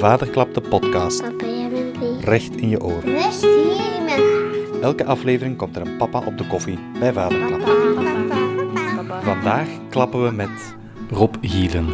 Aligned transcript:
Vaderklap 0.00 0.54
de 0.54 0.60
podcast. 0.60 1.22
Papa, 1.22 1.46
jij 1.46 1.70
bent 1.70 1.96
lief. 1.96 2.24
Recht 2.24 2.56
in 2.56 2.68
je 2.68 2.82
oren. 2.82 3.02
Rust 3.02 3.42
hier 3.42 3.96
in 3.96 4.04
mijn 4.04 4.82
Elke 4.82 5.04
aflevering 5.04 5.56
komt 5.56 5.76
er 5.76 5.86
een 5.86 5.96
papa 5.96 6.24
op 6.24 6.38
de 6.38 6.46
koffie 6.46 6.78
bij 6.98 7.12
Vaderklap. 7.12 7.60
Papa. 7.60 9.22
Vandaag 9.22 9.68
klappen 9.88 10.24
we 10.24 10.30
met 10.30 10.76
Rob 11.10 11.34
Gielen. 11.40 11.86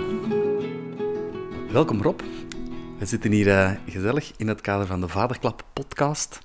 Welkom 1.73 2.03
Rob. 2.03 2.21
We 2.99 3.07
zitten 3.07 3.33
hier 3.33 3.49
eh, 3.49 3.71
gezellig 3.89 4.33
in 4.37 4.49
het 4.49 4.61
kader 4.61 4.87
van 4.87 5.01
de 5.01 5.09
Vaderklap 5.09 5.65
podcast. 5.73 6.41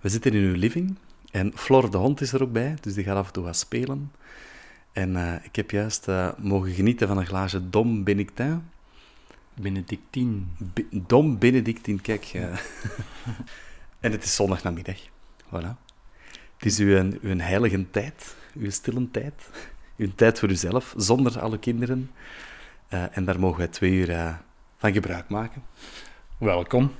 We 0.00 0.08
zitten 0.08 0.32
in 0.32 0.42
uw 0.42 0.54
living 0.54 0.96
en 1.30 1.52
Flor 1.54 1.90
de 1.90 1.96
hond 1.96 2.20
is 2.20 2.32
er 2.32 2.42
ook 2.42 2.52
bij, 2.52 2.74
dus 2.80 2.94
die 2.94 3.04
gaat 3.04 3.16
af 3.16 3.26
en 3.26 3.32
toe 3.32 3.44
wat 3.44 3.56
spelen. 3.56 4.12
En 4.92 5.16
eh, 5.16 5.44
ik 5.44 5.56
heb 5.56 5.70
juist 5.70 6.08
eh, 6.08 6.28
mogen 6.38 6.70
genieten 6.70 7.08
van 7.08 7.18
een 7.18 7.26
glaasje 7.26 7.70
Dom 7.70 8.04
Benedictin. 8.04 8.72
Benedictine. 9.54 10.40
Be- 10.58 10.86
Dom 10.90 11.38
Benedictine, 11.38 12.00
kijk. 12.00 12.24
eh. 12.24 12.42
en 14.00 14.12
het 14.12 14.24
is 14.24 14.34
zondagnamiddag. 14.34 14.98
Voilà. 15.46 15.76
Het 16.56 16.72
is 16.72 16.78
uw, 16.78 17.10
uw 17.22 17.38
heilige 17.38 17.90
tijd, 17.90 18.36
uw 18.54 18.70
stille 18.70 19.10
tijd. 19.10 19.50
Uw 19.96 20.12
tijd 20.14 20.38
voor 20.38 20.50
uzelf, 20.50 20.94
zonder 20.96 21.40
alle 21.40 21.58
kinderen. 21.58 22.10
Eh, 22.88 23.16
en 23.16 23.24
daar 23.24 23.40
mogen 23.40 23.58
wij 23.58 23.68
twee 23.68 23.92
uur 23.92 24.10
eh, 24.10 24.34
van 24.76 24.92
gebruik 24.92 25.28
maken. 25.28 25.62
Welkom. 26.38 26.92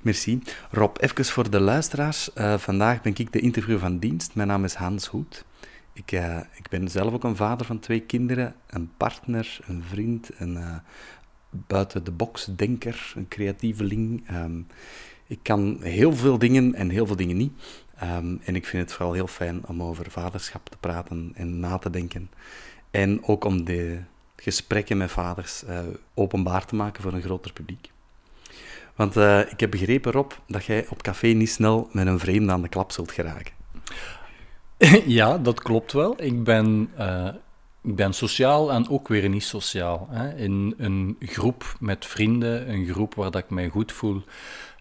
Merci. 0.00 0.42
Rob, 0.70 0.96
even 1.00 1.24
voor 1.24 1.50
de 1.50 1.60
luisteraars. 1.60 2.30
Vandaag 2.56 3.02
ben 3.02 3.12
ik 3.16 3.32
de 3.32 3.40
interview 3.40 3.78
van 3.78 3.98
dienst. 3.98 4.34
Mijn 4.34 4.48
naam 4.48 4.64
is 4.64 4.74
Hans 4.74 5.06
Hoed. 5.06 5.44
Ik, 5.94 6.12
eh, 6.12 6.36
ik 6.36 6.68
ben 6.68 6.88
zelf 6.88 7.12
ook 7.12 7.24
een 7.24 7.36
vader 7.36 7.66
van 7.66 7.78
twee 7.78 8.00
kinderen, 8.00 8.54
een 8.66 8.90
partner, 8.96 9.58
een 9.66 9.82
vriend, 9.82 10.30
een 10.38 10.56
eh, 10.56 10.76
buiten 11.50 12.04
de 12.04 12.10
box 12.10 12.44
denker, 12.56 13.12
een 13.16 13.28
creatieveling. 13.28 14.28
Ehm, 14.28 14.60
ik 15.26 15.38
kan 15.42 15.78
heel 15.82 16.12
veel 16.12 16.38
dingen 16.38 16.74
en 16.74 16.88
heel 16.88 17.06
veel 17.06 17.16
dingen 17.16 17.36
niet. 17.36 17.52
Ehm, 17.96 18.36
en 18.44 18.56
ik 18.56 18.66
vind 18.66 18.82
het 18.82 18.92
vooral 18.92 19.12
heel 19.12 19.26
fijn 19.26 19.66
om 19.66 19.82
over 19.82 20.10
vaderschap 20.10 20.68
te 20.68 20.76
praten 20.76 21.32
en 21.34 21.60
na 21.60 21.78
te 21.78 21.90
denken. 21.90 22.30
En 22.90 23.24
ook 23.24 23.44
om 23.44 23.64
de 23.64 24.00
gesprekken 24.36 24.96
met 24.96 25.10
vaders 25.10 25.64
eh, 25.64 25.80
openbaar 26.14 26.66
te 26.66 26.74
maken 26.74 27.02
voor 27.02 27.12
een 27.12 27.22
groter 27.22 27.52
publiek. 27.52 27.92
Want 28.94 29.16
ik 29.50 29.60
heb 29.60 29.70
begrepen, 29.70 30.12
Rob, 30.12 30.30
dat 30.46 30.64
jij 30.64 30.86
op 30.88 31.02
café 31.02 31.26
niet 31.26 31.50
snel 31.50 31.88
met 31.92 32.06
een 32.06 32.18
vreemde 32.18 32.52
aan 32.52 32.62
de 32.62 32.68
klap 32.68 32.92
zult 32.92 33.12
geraken. 33.12 33.52
ja, 35.20 35.38
dat 35.38 35.62
klopt 35.62 35.92
wel. 35.92 36.22
Ik 36.22 36.44
ben, 36.44 36.90
eh, 36.96 37.28
ik 37.82 37.96
ben 37.96 38.12
sociaal 38.12 38.72
en 38.72 38.88
ook 38.88 39.08
weer 39.08 39.28
niet 39.28 39.44
sociaal. 39.44 40.08
Hè. 40.10 40.36
In 40.36 40.74
een 40.78 41.16
groep 41.20 41.76
met 41.80 42.06
vrienden, 42.06 42.70
een 42.70 42.86
groep 42.86 43.14
waar 43.14 43.30
dat 43.30 43.42
ik 43.42 43.50
mij 43.50 43.68
goed 43.68 43.92
voel, 43.92 44.22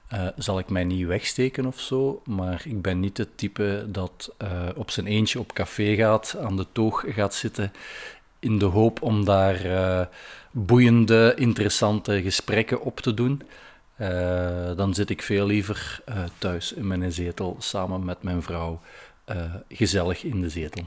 eh, 0.07 0.27
zal 0.35 0.59
ik 0.59 0.69
mij 0.69 0.83
niet 0.83 1.07
wegsteken 1.07 1.65
of 1.65 1.79
zo. 1.79 2.21
Maar 2.25 2.61
ik 2.65 2.81
ben 2.81 2.99
niet 2.99 3.17
het 3.17 3.37
type 3.37 3.85
dat 3.87 4.33
eh, 4.37 4.49
op 4.75 4.91
zijn 4.91 5.07
eentje 5.07 5.39
op 5.39 5.53
café 5.53 5.95
gaat, 5.95 6.35
aan 6.41 6.57
de 6.57 6.65
toog 6.71 7.03
gaat 7.07 7.33
zitten, 7.33 7.71
in 8.39 8.57
de 8.57 8.65
hoop 8.65 9.01
om 9.01 9.25
daar 9.25 10.09
boeiende, 10.51 11.33
interessante 11.35 12.21
gesprekken 12.21 12.81
op 12.81 12.99
te 12.99 13.13
doen. 13.13 13.41
Dan 14.75 14.93
zit 14.93 15.09
ik 15.09 15.21
veel 15.21 15.45
liever 15.45 16.01
thuis 16.37 16.73
in 16.73 16.87
mijn 16.87 17.11
zetel 17.11 17.55
samen 17.59 18.05
met 18.05 18.23
mijn 18.23 18.41
vrouw, 18.41 18.79
eh, 19.25 19.53
gezellig 19.69 20.23
in 20.23 20.41
de 20.41 20.49
zetel. 20.49 20.83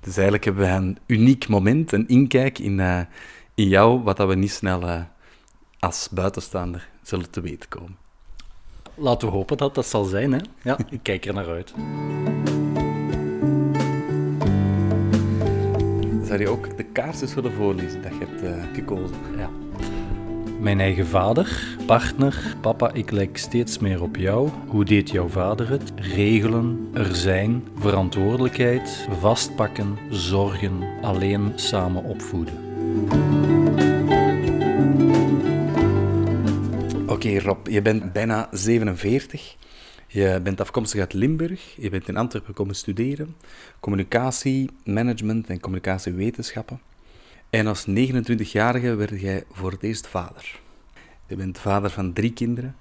Dus 0.00 0.14
eigenlijk 0.14 0.44
hebben 0.44 0.62
we 0.62 0.70
een 0.70 0.98
uniek 1.06 1.48
moment, 1.48 1.92
een 1.92 2.08
inkijk 2.08 2.58
in, 2.58 2.80
eh, 2.80 3.00
in 3.54 3.68
jou, 3.68 4.02
wat 4.02 4.16
dat 4.16 4.28
we 4.28 4.34
niet 4.34 4.50
snel 4.52 4.88
eh, 4.88 5.02
als 5.78 6.08
buitenstaander 6.10 6.88
zullen 7.02 7.30
te 7.30 7.40
weten 7.40 7.68
komen. 7.68 7.96
Laten 8.94 9.28
we 9.28 9.34
hopen 9.34 9.56
dat 9.56 9.74
dat 9.74 9.86
zal 9.86 10.04
zijn. 10.04 10.32
Hè? 10.32 10.38
Ja, 10.62 10.78
ik 10.90 11.02
kijk 11.02 11.26
er 11.26 11.34
naar 11.34 11.48
uit. 11.48 11.72
Zou 16.26 16.40
je 16.40 16.48
ook 16.48 16.76
de 16.76 16.84
kaars 16.84 17.20
eens 17.20 17.34
willen 17.34 17.52
voorlezen 17.52 18.02
dat 18.02 18.12
je 18.12 18.18
hebt 18.18 18.74
gekozen? 18.76 19.16
Ja. 19.36 19.50
Mijn 20.62 20.80
eigen 20.80 21.06
vader, 21.06 21.76
partner, 21.86 22.56
papa, 22.60 22.92
ik 22.92 23.10
lijk 23.10 23.36
steeds 23.36 23.78
meer 23.78 24.02
op 24.02 24.16
jou. 24.16 24.50
Hoe 24.66 24.84
deed 24.84 25.10
jouw 25.10 25.28
vader 25.28 25.68
het? 25.68 25.92
Regelen, 25.96 26.90
er 26.94 27.14
zijn, 27.14 27.68
verantwoordelijkheid, 27.78 29.06
vastpakken, 29.20 29.98
zorgen, 30.10 30.72
alleen 31.00 31.52
samen 31.54 32.04
opvoeden. 32.04 32.54
Oké, 37.06 37.38
Rob, 37.38 37.68
je 37.68 37.82
bent 37.82 38.12
bijna 38.12 38.48
47. 38.50 39.56
Je 40.06 40.40
bent 40.42 40.60
afkomstig 40.60 41.00
uit 41.00 41.12
Limburg. 41.12 41.74
Je 41.76 41.90
bent 41.90 42.08
in 42.08 42.16
Antwerpen 42.16 42.54
komen 42.54 42.74
studeren. 42.74 43.36
Communicatie, 43.80 44.70
management 44.84 45.48
en 45.48 45.60
communicatiewetenschappen. 45.60 46.91
En 47.52 47.66
als 47.66 47.86
29-jarige 47.88 48.94
werd 48.94 49.20
jij 49.20 49.44
voor 49.50 49.70
het 49.70 49.82
eerst 49.82 50.06
vader. 50.06 50.60
Je 51.26 51.36
bent 51.36 51.58
vader 51.58 51.90
van 51.90 52.12
drie 52.12 52.32
kinderen, 52.32 52.76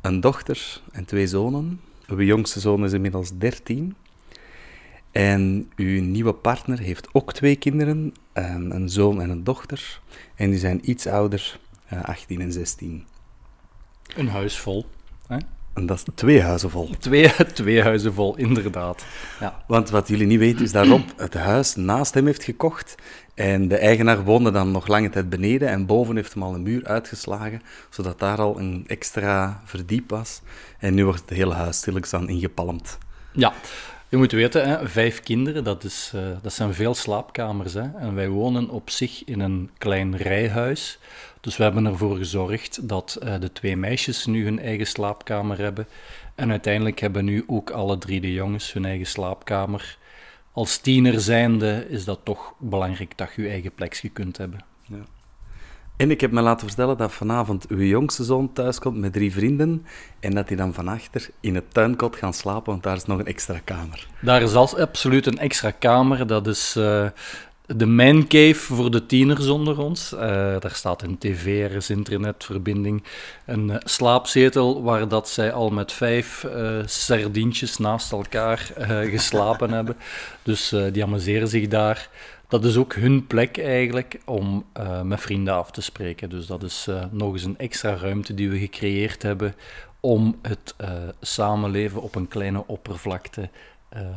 een 0.00 0.20
dochter 0.20 0.82
en 0.92 1.04
twee 1.04 1.26
zonen. 1.26 1.80
Uw 2.06 2.20
jongste 2.20 2.60
zoon 2.60 2.84
is 2.84 2.92
inmiddels 2.92 3.38
13. 3.38 3.96
En 5.10 5.70
uw 5.76 6.02
nieuwe 6.02 6.32
partner 6.32 6.78
heeft 6.78 7.08
ook 7.12 7.32
twee 7.32 7.56
kinderen, 7.56 8.14
een, 8.32 8.74
een 8.74 8.88
zoon 8.88 9.20
en 9.20 9.30
een 9.30 9.44
dochter. 9.44 10.00
En 10.34 10.50
die 10.50 10.58
zijn 10.58 10.90
iets 10.90 11.06
ouder, 11.06 11.60
eh, 11.86 12.04
18 12.04 12.40
en 12.40 12.52
16. 12.52 13.06
Een 14.16 14.28
huis 14.28 14.58
vol. 14.58 14.86
Hè? 15.26 15.38
En 15.78 15.86
dat 15.86 15.96
is 15.96 16.04
twee 16.14 16.42
huizen 16.42 16.70
vol. 16.70 16.90
Twee, 16.98 17.32
twee 17.54 17.82
huizen 17.82 18.14
vol, 18.14 18.36
inderdaad. 18.36 19.04
Ja. 19.40 19.62
Want 19.66 19.90
wat 19.90 20.08
jullie 20.08 20.26
niet 20.26 20.38
weten 20.38 20.64
is 20.64 20.72
dat 20.72 20.86
Rob 20.86 21.08
het 21.16 21.34
huis 21.34 21.74
naast 21.74 22.14
hem 22.14 22.26
heeft 22.26 22.44
gekocht. 22.44 22.94
En 23.34 23.68
de 23.68 23.76
eigenaar 23.76 24.24
woonde 24.24 24.50
dan 24.50 24.70
nog 24.70 24.86
lange 24.86 25.10
tijd 25.10 25.28
beneden. 25.28 25.68
En 25.68 25.86
boven 25.86 26.16
heeft 26.16 26.34
hem 26.34 26.42
al 26.42 26.54
een 26.54 26.62
muur 26.62 26.86
uitgeslagen, 26.86 27.62
zodat 27.90 28.18
daar 28.18 28.38
al 28.38 28.58
een 28.58 28.84
extra 28.86 29.60
verdiep 29.64 30.10
was. 30.10 30.40
En 30.78 30.94
nu 30.94 31.04
wordt 31.04 31.20
het 31.20 31.30
hele 31.30 31.54
huis 31.54 31.76
stilletjes 31.76 32.20
ingepalmd. 32.26 32.98
ja, 33.32 33.52
je 34.10 34.16
moet 34.16 34.32
weten, 34.32 34.68
hè, 34.68 34.88
vijf 34.88 35.20
kinderen, 35.20 35.64
dat, 35.64 35.84
is, 35.84 36.12
eh, 36.14 36.22
dat 36.42 36.52
zijn 36.52 36.74
veel 36.74 36.94
slaapkamers. 36.94 37.74
Hè? 37.74 37.90
En 37.98 38.14
wij 38.14 38.28
wonen 38.28 38.68
op 38.68 38.90
zich 38.90 39.24
in 39.24 39.40
een 39.40 39.70
klein 39.78 40.16
rijhuis. 40.16 40.98
Dus 41.40 41.56
we 41.56 41.62
hebben 41.62 41.86
ervoor 41.86 42.16
gezorgd 42.16 42.88
dat 42.88 43.18
eh, 43.22 43.40
de 43.40 43.52
twee 43.52 43.76
meisjes 43.76 44.26
nu 44.26 44.44
hun 44.44 44.58
eigen 44.58 44.86
slaapkamer 44.86 45.58
hebben. 45.58 45.86
En 46.34 46.50
uiteindelijk 46.50 47.00
hebben 47.00 47.24
nu 47.24 47.44
ook 47.46 47.70
alle 47.70 47.98
drie 47.98 48.20
de 48.20 48.32
jongens 48.32 48.72
hun 48.72 48.84
eigen 48.84 49.06
slaapkamer. 49.06 49.98
Als 50.52 50.78
tiener 50.78 51.20
zijnde 51.20 51.86
is 51.88 52.04
dat 52.04 52.20
toch 52.22 52.54
belangrijk 52.58 53.16
dat 53.16 53.32
je 53.36 53.42
je 53.42 53.48
eigen 53.48 53.72
plekje 53.72 54.08
kunt 54.08 54.36
hebben. 54.36 54.64
En 55.98 56.10
ik 56.10 56.20
heb 56.20 56.30
me 56.30 56.40
laten 56.40 56.66
vertellen 56.66 56.96
dat 56.96 57.12
vanavond 57.12 57.68
uw 57.68 57.82
jongste 57.82 58.24
zoon 58.24 58.52
thuiskomt 58.52 58.96
met 58.96 59.12
drie 59.12 59.32
vrienden. 59.32 59.86
En 60.20 60.34
dat 60.34 60.48
die 60.48 60.56
dan 60.56 60.74
van 60.74 60.88
achter 60.88 61.30
in 61.40 61.54
het 61.54 61.74
tuinkot 61.74 62.16
gaan 62.16 62.34
slapen, 62.34 62.70
want 62.70 62.82
daar 62.82 62.96
is 62.96 63.04
nog 63.04 63.18
een 63.18 63.26
extra 63.26 63.60
kamer. 63.64 64.06
Daar 64.20 64.42
is 64.42 64.54
als 64.54 64.76
absoluut 64.76 65.26
een 65.26 65.38
extra 65.38 65.70
kamer. 65.70 66.26
Dat 66.26 66.46
is 66.46 66.76
eh, 66.76 67.06
de 67.76 67.86
mancave 67.86 68.54
voor 68.54 68.90
de 68.90 69.06
tieners 69.06 69.48
onder 69.48 69.78
ons. 69.78 70.12
Eh, 70.12 70.20
daar 70.60 70.74
staat 70.74 71.02
een 71.02 71.18
tv, 71.18 71.64
er 71.70 71.76
is 71.76 71.90
internetverbinding, 71.90 73.02
een 73.46 73.70
eh, 73.70 73.76
slaapzetel 73.84 74.82
waar 74.82 75.08
dat 75.08 75.28
zij 75.28 75.52
al 75.52 75.70
met 75.70 75.92
vijf 75.92 76.44
eh 76.44 76.78
sardientjes 76.86 77.78
naast 77.78 78.12
elkaar 78.12 78.72
geslapen 79.10 79.70
hebben. 79.78 79.96
Dus 80.42 80.74
die 80.92 81.02
amuseren 81.02 81.48
zich 81.48 81.68
daar. 81.68 82.08
Dat 82.48 82.64
is 82.64 82.76
ook 82.76 82.94
hun 82.94 83.26
plek 83.26 83.58
eigenlijk 83.58 84.20
om 84.24 84.64
met 85.02 85.20
vrienden 85.20 85.54
af 85.54 85.70
te 85.70 85.82
spreken. 85.82 86.30
Dus 86.30 86.46
dat 86.46 86.62
is 86.62 86.88
nog 87.10 87.32
eens 87.32 87.44
een 87.44 87.58
extra 87.58 87.94
ruimte 87.94 88.34
die 88.34 88.50
we 88.50 88.58
gecreëerd 88.58 89.22
hebben 89.22 89.54
om 90.00 90.38
het 90.42 90.74
samenleven 91.20 92.02
op 92.02 92.14
een 92.14 92.28
kleine 92.28 92.66
oppervlakte 92.66 93.48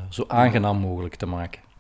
zo 0.09 0.23
aangenaam 0.27 0.77
mogelijk 0.77 1.15
te 1.15 1.25
maken. 1.25 1.70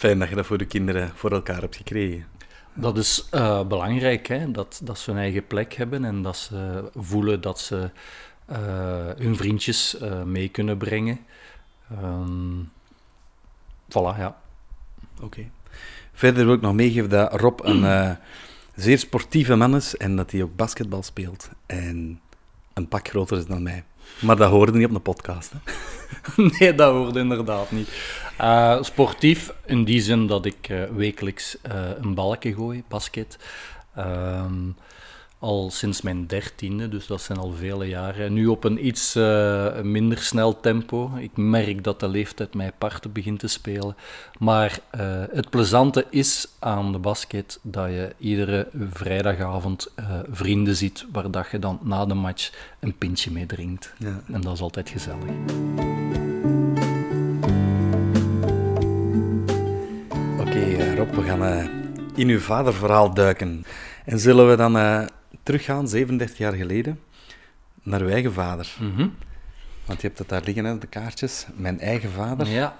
Fijn 0.00 0.18
dat 0.18 0.28
je 0.28 0.34
dat 0.34 0.46
voor 0.46 0.58
de 0.58 0.66
kinderen 0.66 1.10
voor 1.14 1.32
elkaar 1.32 1.60
hebt 1.60 1.76
gekregen. 1.76 2.26
Dat 2.74 2.98
is 2.98 3.26
eh, 3.30 3.66
belangrijk, 3.66 4.26
hè? 4.26 4.50
Dat, 4.50 4.80
dat 4.84 4.98
ze 4.98 5.10
hun 5.10 5.20
eigen 5.20 5.46
plek 5.46 5.72
hebben 5.72 6.04
en 6.04 6.22
dat 6.22 6.36
ze 6.36 6.90
voelen 6.94 7.40
dat 7.40 7.60
ze 7.60 7.90
eh, 8.46 8.58
hun 9.16 9.36
vriendjes 9.36 9.98
eh, 9.98 10.22
mee 10.22 10.48
kunnen 10.48 10.76
brengen. 10.76 11.18
Ehm 11.90 12.60
voilà, 13.88 14.18
ja. 14.18 14.40
Oké. 15.22 15.50
Verder 16.12 16.44
wil 16.44 16.54
ik 16.54 16.60
nog 16.60 16.74
meegeven 16.74 17.10
dat 17.10 17.40
Rob 17.40 17.60
een 17.62 18.16
zeer 18.74 18.98
sportieve 18.98 19.56
man 19.56 19.76
is 19.76 19.96
en 19.96 20.16
dat 20.16 20.30
hij 20.30 20.42
ook 20.42 20.56
basketbal 20.56 21.02
speelt. 21.02 21.50
En 21.66 22.20
een 22.74 22.88
pak 22.88 23.08
groter 23.08 23.38
is 23.38 23.46
dan 23.46 23.62
mij. 23.62 23.84
Maar 24.20 24.36
dat 24.36 24.50
hoorde 24.50 24.72
niet 24.72 24.86
op 24.86 24.92
de 24.92 25.00
podcast. 25.00 25.52
Hè? 25.52 25.58
nee, 26.58 26.74
dat 26.74 26.92
hoort 26.92 27.16
inderdaad 27.16 27.70
niet. 27.70 27.88
Eh, 28.36 28.82
sportief 28.82 29.52
in 29.66 29.84
die 29.84 30.00
zin 30.00 30.26
dat 30.26 30.44
ik 30.44 30.68
eh, 30.68 30.82
wekelijks 30.84 31.60
eh, 31.62 31.72
een 32.00 32.14
balken 32.14 32.54
gooi, 32.54 32.82
basket. 32.88 33.38
Ehm, 33.94 34.68
al 35.40 35.70
sinds 35.70 36.02
mijn 36.02 36.26
dertiende, 36.26 36.88
dus 36.88 37.06
dat 37.06 37.20
zijn 37.20 37.38
al 37.38 37.52
vele 37.52 37.88
jaren. 37.88 38.24
En 38.24 38.32
nu 38.32 38.46
op 38.46 38.64
een 38.64 38.86
iets 38.86 39.14
eh, 39.14 39.80
minder 39.80 40.18
snel 40.18 40.60
tempo. 40.60 41.10
Ik 41.18 41.36
merk 41.36 41.84
dat 41.84 42.00
de 42.00 42.08
leeftijd 42.08 42.54
mij 42.54 42.72
parten 42.78 43.12
begint 43.12 43.38
te 43.38 43.46
spelen. 43.46 43.96
Maar 44.38 44.78
eh, 44.90 45.00
het 45.30 45.50
plezante 45.50 46.06
is 46.10 46.48
aan 46.58 46.92
de 46.92 46.98
basket 46.98 47.58
dat 47.62 47.88
je 47.88 48.14
iedere 48.18 48.68
vrijdagavond 48.90 49.92
eh, 49.94 50.04
vrienden 50.30 50.76
ziet 50.76 51.06
waar 51.12 51.30
dat 51.30 51.46
je 51.50 51.58
dan 51.58 51.78
na 51.82 52.06
de 52.06 52.14
match 52.14 52.52
een 52.80 52.96
pintje 52.96 53.30
mee 53.30 53.46
drinkt. 53.46 53.92
Ja. 53.98 54.20
En 54.32 54.40
dat 54.40 54.52
is 54.52 54.60
altijd 54.60 54.88
gezellig. 54.88 55.24
Oké, 60.40 60.94
Rob, 60.96 61.14
we 61.14 61.22
gaan 61.22 61.70
in 62.14 62.28
uw 62.28 62.40
vaderverhaal 62.40 63.14
duiken. 63.14 63.64
En 64.04 64.18
zullen 64.18 64.48
we 64.48 64.56
dan 64.56 64.76
teruggaan, 65.50 65.88
37 65.88 66.38
jaar 66.38 66.52
geleden, 66.52 67.00
naar 67.82 68.00
uw 68.00 68.08
eigen 68.08 68.32
vader. 68.32 68.76
Mhm. 68.80 69.08
Want 69.84 70.00
je 70.00 70.06
hebt 70.06 70.18
het 70.18 70.28
daar 70.28 70.42
liggen, 70.44 70.64
hè, 70.64 70.78
de 70.78 70.86
kaartjes. 70.86 71.46
Mijn 71.54 71.80
eigen 71.80 72.10
vader. 72.10 72.48
Ja. 72.48 72.78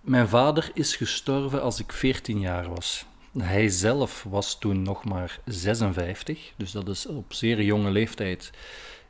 Mijn 0.00 0.28
vader 0.28 0.70
is 0.74 0.96
gestorven 0.96 1.62
als 1.62 1.80
ik 1.80 1.92
14 1.92 2.40
jaar 2.40 2.68
was. 2.68 3.06
Hij 3.38 3.68
zelf 3.68 4.26
was 4.28 4.58
toen 4.58 4.82
nog 4.82 5.04
maar 5.04 5.40
56, 5.44 6.52
dus 6.56 6.70
dat 6.70 6.88
is 6.88 7.06
op 7.06 7.32
zeer 7.32 7.62
jonge 7.62 7.90
leeftijd 7.90 8.50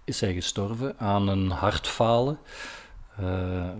is 0.04 0.20
hij 0.20 0.32
gestorven 0.32 0.98
aan 0.98 1.28
een 1.28 1.50
hartfalen. 1.50 2.38
Uh, 3.20 3.26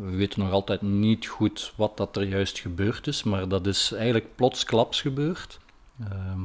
we 0.00 0.16
weten 0.16 0.40
nog 0.40 0.52
altijd 0.52 0.82
niet 0.82 1.26
goed 1.26 1.72
wat 1.76 1.96
dat 1.96 2.16
er 2.16 2.24
juist 2.24 2.58
gebeurd 2.58 3.06
is, 3.06 3.22
maar 3.22 3.48
dat 3.48 3.66
is 3.66 3.92
eigenlijk 3.92 4.36
plotsklaps 4.36 5.00
gebeurd. 5.00 5.58
Ehm, 6.00 6.40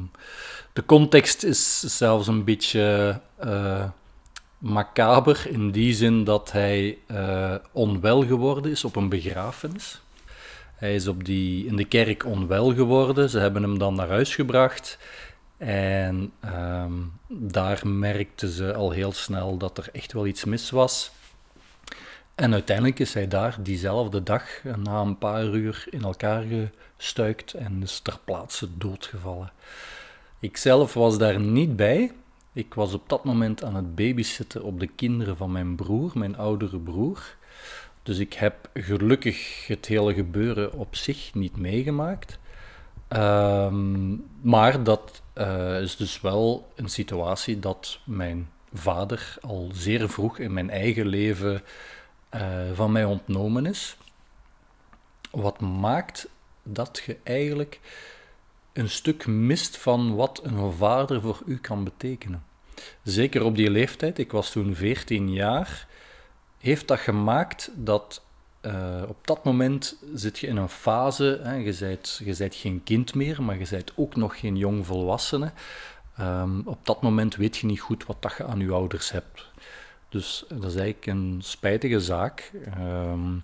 de 0.72 0.84
context 0.84 1.44
is 1.44 1.80
zelfs 1.80 2.26
een 2.26 2.44
beetje 2.44 3.20
uh, 3.44 3.84
macaber 4.58 5.46
in 5.48 5.70
die 5.70 5.94
zin 5.94 6.24
dat 6.24 6.52
hij 6.52 6.98
uh, 7.10 7.54
onwel 7.72 8.26
geworden 8.26 8.70
is 8.70 8.84
op 8.84 8.96
een 8.96 9.08
begrafenis. 9.08 10.02
Hij 10.74 10.94
is 10.94 11.06
op 11.08 11.24
die, 11.24 11.66
in 11.66 11.76
de 11.76 11.84
kerk 11.84 12.24
onwel 12.24 12.74
geworden. 12.74 13.30
Ze 13.30 13.38
hebben 13.38 13.62
hem 13.62 13.78
dan 13.78 13.94
naar 13.94 14.08
huis 14.08 14.34
gebracht. 14.34 14.98
En 15.56 16.32
um, 16.44 17.12
daar 17.28 17.88
merkten 17.88 18.48
ze 18.48 18.74
al 18.74 18.90
heel 18.90 19.12
snel 19.12 19.56
dat 19.56 19.78
er 19.78 19.88
echt 19.92 20.12
wel 20.12 20.26
iets 20.26 20.44
mis 20.44 20.70
was. 20.70 21.10
En 22.34 22.52
uiteindelijk 22.52 22.98
is 22.98 23.14
hij 23.14 23.28
daar 23.28 23.56
diezelfde 23.60 24.22
dag, 24.22 24.42
na 24.76 25.00
een 25.00 25.18
paar 25.18 25.44
uur, 25.44 25.84
in 25.90 26.02
elkaar 26.02 26.44
gestuikt 27.02 27.52
en 27.52 27.82
is 27.82 28.00
ter 28.00 28.18
plaatse 28.24 28.68
doodgevallen. 28.78 29.52
Ik 30.38 30.56
zelf 30.56 30.94
was 30.94 31.18
daar 31.18 31.40
niet 31.40 31.76
bij. 31.76 32.12
Ik 32.52 32.74
was 32.74 32.94
op 32.94 33.08
dat 33.08 33.24
moment 33.24 33.64
aan 33.64 33.74
het 33.74 33.94
babysitten 33.94 34.62
op 34.62 34.80
de 34.80 34.86
kinderen 34.86 35.36
van 35.36 35.52
mijn 35.52 35.74
broer, 35.74 36.10
mijn 36.14 36.36
oudere 36.36 36.78
broer. 36.78 37.36
Dus 38.02 38.18
ik 38.18 38.32
heb 38.32 38.70
gelukkig 38.74 39.66
het 39.66 39.86
hele 39.86 40.14
gebeuren 40.14 40.72
op 40.72 40.96
zich 40.96 41.34
niet 41.34 41.56
meegemaakt. 41.56 42.38
Um, 43.08 44.24
maar 44.40 44.82
dat 44.82 45.22
uh, 45.34 45.80
is 45.80 45.96
dus 45.96 46.20
wel 46.20 46.72
een 46.74 46.88
situatie 46.88 47.58
dat 47.58 47.98
mijn 48.04 48.50
vader 48.72 49.36
al 49.40 49.70
zeer 49.72 50.08
vroeg 50.08 50.38
in 50.38 50.52
mijn 50.52 50.70
eigen 50.70 51.06
leven 51.06 51.62
uh, 52.34 52.40
van 52.74 52.92
mij 52.92 53.04
ontnomen 53.04 53.66
is. 53.66 53.96
Wat 55.30 55.60
maakt 55.60 56.28
dat 56.62 57.02
je 57.06 57.16
eigenlijk 57.22 57.80
een 58.72 58.90
stuk 58.90 59.26
mist 59.26 59.76
van 59.76 60.14
wat 60.14 60.40
een 60.44 60.72
vader 60.72 61.20
voor 61.20 61.42
u 61.46 61.58
kan 61.58 61.84
betekenen. 61.84 62.44
Zeker 63.02 63.44
op 63.44 63.56
die 63.56 63.70
leeftijd, 63.70 64.18
ik 64.18 64.32
was 64.32 64.50
toen 64.50 64.74
14 64.74 65.32
jaar, 65.32 65.86
heeft 66.58 66.88
dat 66.88 66.98
gemaakt 66.98 67.70
dat 67.74 68.22
uh, 68.62 69.02
op 69.08 69.26
dat 69.26 69.44
moment 69.44 69.98
zit 70.14 70.38
je 70.38 70.46
in 70.46 70.56
een 70.56 70.68
fase, 70.68 71.40
hè, 71.42 71.54
je, 71.54 71.76
bent, 71.78 72.20
je 72.24 72.36
bent 72.36 72.54
geen 72.54 72.82
kind 72.84 73.14
meer, 73.14 73.42
maar 73.42 73.58
je 73.58 73.66
bent 73.70 73.92
ook 73.94 74.16
nog 74.16 74.38
geen 74.38 74.56
jong 74.56 74.86
volwassene. 74.86 75.52
Um, 76.20 76.62
op 76.64 76.86
dat 76.86 77.02
moment 77.02 77.36
weet 77.36 77.56
je 77.56 77.66
niet 77.66 77.80
goed 77.80 78.06
wat 78.06 78.22
dat 78.22 78.34
je 78.36 78.44
aan 78.44 78.60
je 78.60 78.72
ouders 78.72 79.10
hebt. 79.10 79.50
Dus 80.08 80.44
dat 80.48 80.64
is 80.64 80.76
eigenlijk 80.76 81.06
een 81.06 81.38
spijtige 81.42 82.00
zaak. 82.00 82.52
Um, 82.78 83.42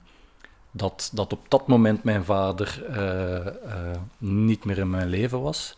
dat, 0.78 1.10
dat 1.12 1.32
op 1.32 1.44
dat 1.48 1.66
moment 1.66 2.04
mijn 2.04 2.24
vader 2.24 2.84
uh, 2.90 2.96
uh, 2.96 3.96
niet 4.18 4.64
meer 4.64 4.78
in 4.78 4.90
mijn 4.90 5.08
leven 5.08 5.40
was. 5.40 5.76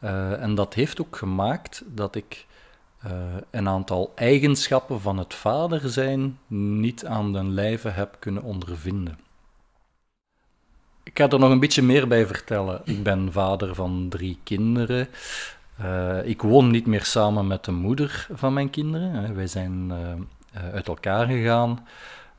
Uh, 0.00 0.42
en 0.42 0.54
dat 0.54 0.74
heeft 0.74 1.00
ook 1.00 1.16
gemaakt 1.16 1.82
dat 1.86 2.14
ik 2.14 2.46
een 3.50 3.68
aantal 3.68 4.12
eigenschappen 4.14 5.00
van 5.00 5.18
het 5.18 5.34
vader 5.34 5.88
zijn 5.88 6.38
niet 6.46 7.04
aan 7.04 7.32
den 7.32 7.54
lijve 7.54 7.88
heb 7.88 8.16
kunnen 8.18 8.42
ondervinden. 8.42 9.18
Ik 11.02 11.18
ga 11.18 11.28
er 11.28 11.38
nog 11.38 11.50
een 11.50 11.60
beetje 11.60 11.82
meer 11.82 12.08
bij 12.08 12.26
vertellen. 12.26 12.80
Ik 12.84 13.02
ben 13.02 13.32
vader 13.32 13.74
van 13.74 14.06
drie 14.08 14.38
kinderen. 14.42 15.08
ik 16.24 16.42
woon 16.42 16.70
niet 16.70 16.86
meer 16.86 17.04
samen 17.04 17.46
met 17.46 17.64
de 17.64 17.72
moeder 17.72 18.26
van 18.32 18.52
mijn 18.52 18.70
kinderen. 18.70 19.34
Wij 19.34 19.46
zijn 19.46 19.92
uit 20.72 20.88
elkaar 20.88 21.26
gegaan. 21.26 21.86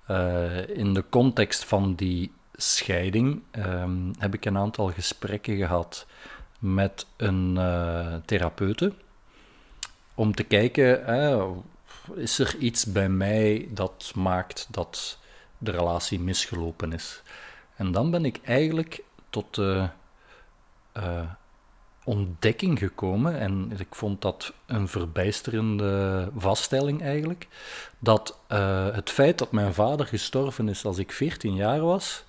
Uh, 0.10 0.70
in 0.70 0.94
de 0.94 1.04
context 1.10 1.66
van 1.66 1.96
die 1.96 2.32
scheiding 2.54 3.42
um, 3.52 4.14
heb 4.20 4.34
ik 4.34 4.46
een 4.46 4.58
aantal 4.58 4.88
gesprekken 4.92 5.58
gehad 5.58 6.06
met 6.60 7.06
een 7.18 7.56
uh, 7.58 8.16
therapeute. 8.26 8.94
Om 10.16 10.36
te 10.36 10.44
kijken, 10.44 11.10
uh, 11.10 11.48
is 12.16 12.40
er 12.40 12.56
iets 12.56 12.86
bij 12.86 13.10
mij 13.10 13.68
dat 13.70 14.12
maakt 14.16 14.68
dat 14.72 15.20
de 15.58 15.72
relatie 15.72 16.20
misgelopen 16.20 16.94
is? 16.94 17.22
En 17.76 17.92
dan 17.92 18.12
ben 18.12 18.26
ik 18.26 18.40
eigenlijk 18.44 19.04
tot 19.30 19.56
de 19.56 19.90
ontdekking 22.08 22.80
gekomen, 22.80 23.40
en 23.40 23.72
ik 23.78 23.96
vond 23.96 24.22
dat 24.22 24.54
een 24.66 24.88
verbijsterende 24.88 26.30
vaststelling 26.38 27.02
eigenlijk, 27.02 27.48
dat 28.00 28.38
uh, 28.52 28.88
het 28.92 29.10
feit 29.10 29.38
dat 29.38 29.52
mijn 29.52 29.74
vader 29.74 30.06
gestorven 30.06 30.70
is 30.70 30.86
als 30.86 30.98
ik 30.98 31.12
14 31.12 31.56
jaar 31.56 31.82
was, 31.82 32.24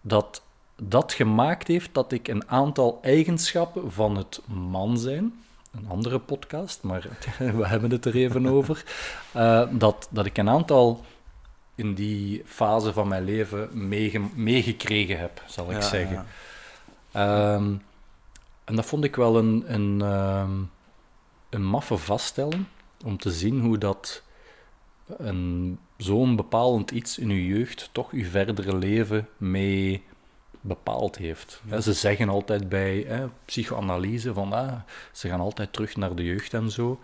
dat 0.00 0.42
dat 0.76 1.12
gemaakt 1.12 1.68
heeft 1.68 1.88
dat 1.92 2.12
ik 2.12 2.28
een 2.28 2.48
aantal 2.48 2.98
eigenschappen 3.02 3.92
van 3.92 4.16
het 4.16 4.40
man 4.46 4.98
zijn, 4.98 5.34
een 5.70 5.88
andere 5.88 6.18
podcast, 6.18 6.82
maar 6.82 7.06
we 7.58 7.66
hebben 7.66 7.90
het 7.90 8.04
er 8.04 8.14
even 8.14 8.46
over, 8.46 8.84
uh, 9.36 9.62
dat, 9.84 10.08
dat 10.10 10.26
ik 10.26 10.38
een 10.38 10.48
aantal 10.48 11.04
in 11.74 11.94
die 11.94 12.42
fase 12.46 12.92
van 12.92 13.08
mijn 13.08 13.24
leven 13.24 13.68
meegekregen 14.34 15.18
heb, 15.18 15.42
zal 15.46 15.70
ik 15.70 15.76
ja, 15.76 15.82
zeggen. 15.82 16.26
Ja. 17.12 17.54
Um, 17.54 17.82
en 18.64 18.76
dat 18.76 18.86
vond 18.86 19.04
ik 19.04 19.16
wel 19.16 19.38
een, 19.38 19.74
een, 19.74 20.00
uh, 20.02 20.50
een 21.50 21.64
maffe 21.64 21.96
vaststelling, 21.96 22.64
om 23.04 23.18
te 23.18 23.30
zien 23.30 23.60
hoe 23.60 23.78
dat 23.78 24.22
een, 25.06 25.78
zo'n 25.96 26.36
bepalend 26.36 26.90
iets 26.90 27.18
in 27.18 27.28
je 27.28 27.46
jeugd 27.46 27.88
toch 27.92 28.12
je 28.12 28.24
verdere 28.24 28.76
leven 28.76 29.28
mee 29.36 30.02
bepaald 30.60 31.16
heeft. 31.16 31.62
Ja. 31.70 31.80
Ze 31.80 31.92
zeggen 31.92 32.28
altijd 32.28 32.68
bij 32.68 33.04
hè, 33.08 33.26
psychoanalyse 33.44 34.32
van 34.32 34.52
ah, 34.52 34.80
ze 35.12 35.28
gaan 35.28 35.40
altijd 35.40 35.72
terug 35.72 35.96
naar 35.96 36.14
de 36.14 36.24
jeugd 36.24 36.54
en 36.54 36.70
zo. 36.70 37.00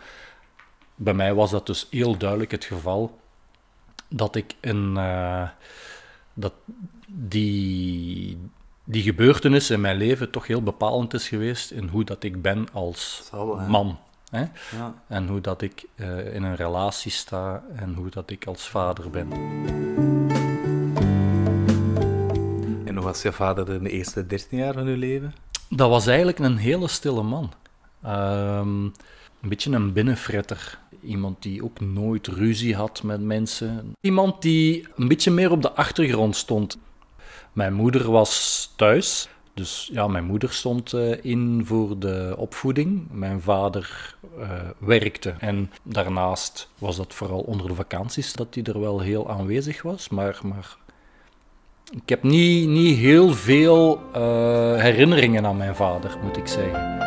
Bij 0.95 1.15
mij 1.15 1.35
was 1.35 1.51
dat 1.51 1.67
dus 1.67 1.87
heel 1.91 2.17
duidelijk 2.17 2.51
het 2.51 2.65
geval 2.65 3.19
dat 4.09 4.37
ik 4.37 4.55
een, 4.61 4.95
uh, 4.97 5.49
dat 6.35 6.53
die, 7.07 8.39
die 8.91 9.03
gebeurtenis 9.03 9.71
in 9.71 9.81
mijn 9.81 9.97
leven 9.97 10.31
toch 10.31 10.47
heel 10.47 10.63
bepalend 10.63 11.15
is 11.15 11.29
geweest 11.29 11.71
in 11.71 11.89
hoe 11.89 12.05
dat 12.05 12.23
ik 12.23 12.43
ben 12.43 12.67
als 12.73 13.31
man. 13.69 13.99
Hè? 14.31 14.41
Ja. 14.77 14.95
En 15.07 15.29
hoe 15.29 15.41
dat 15.41 15.63
ik 15.63 15.85
uh, 15.97 16.35
in 16.35 16.43
een 16.43 16.57
relatie 16.57 17.11
sta 17.11 17.65
en 17.77 17.95
hoe 17.95 18.11
dat 18.11 18.31
ik 18.31 18.47
als 18.47 18.69
vader 18.69 19.11
ben. 19.11 19.33
En 22.85 22.95
hoe 22.95 23.05
was 23.05 23.23
je 23.23 23.33
vader 23.33 23.73
in 23.75 23.83
de 23.83 23.91
eerste 23.91 24.27
13 24.27 24.59
jaar 24.59 24.73
van 24.75 24.87
uw 24.87 24.97
leven? 24.97 25.35
Dat 25.69 25.89
was 25.89 26.07
eigenlijk 26.07 26.39
een 26.39 26.57
hele 26.57 26.89
stille 26.89 27.23
man. 27.23 27.53
Um, 28.07 28.85
een 29.43 29.49
beetje 29.49 29.73
een 29.73 29.93
binnenfretter. 29.93 30.79
Iemand 31.03 31.43
die 31.43 31.65
ook 31.65 31.81
nooit 31.81 32.27
ruzie 32.27 32.75
had 32.75 33.03
met 33.03 33.21
mensen. 33.21 33.93
Iemand 34.01 34.43
die 34.43 34.89
een 34.97 35.09
beetje 35.09 35.31
meer 35.31 35.51
op 35.51 35.63
de 35.63 35.73
achtergrond 35.73 36.37
stond. 36.37 36.79
Mijn 37.53 37.73
moeder 37.73 38.11
was 38.11 38.73
thuis. 38.77 39.29
Dus 39.55 39.91
ja, 39.93 40.07
mijn 40.07 40.25
moeder 40.25 40.53
stond 40.53 40.93
eh, 40.93 41.25
in 41.25 41.63
voor 41.65 41.99
de 41.99 42.35
opvoeding. 42.37 43.07
Mijn 43.11 43.41
vader 43.41 44.17
eh, 44.41 44.51
werkte. 44.79 45.35
En 45.39 45.71
daarnaast 45.83 46.71
was 46.79 46.97
dat 46.97 47.15
vooral 47.15 47.41
onder 47.41 47.69
de 47.69 47.75
vakanties 47.75 48.33
dat 48.33 48.55
hij 48.55 48.63
er 48.63 48.81
wel 48.81 49.01
heel 49.01 49.31
aanwezig 49.31 49.83
was. 49.83 50.09
Maar, 50.09 50.41
maar 50.43 50.77
ik 51.91 52.09
heb 52.09 52.23
niet, 52.23 52.69
niet 52.69 52.97
heel 52.97 53.35
veel 53.35 54.01
eh, 54.13 54.21
herinneringen 54.77 55.47
aan 55.47 55.57
mijn 55.57 55.77
vader, 55.77 56.17
moet 56.23 56.37
ik 56.37 56.47
zeggen. 56.47 56.99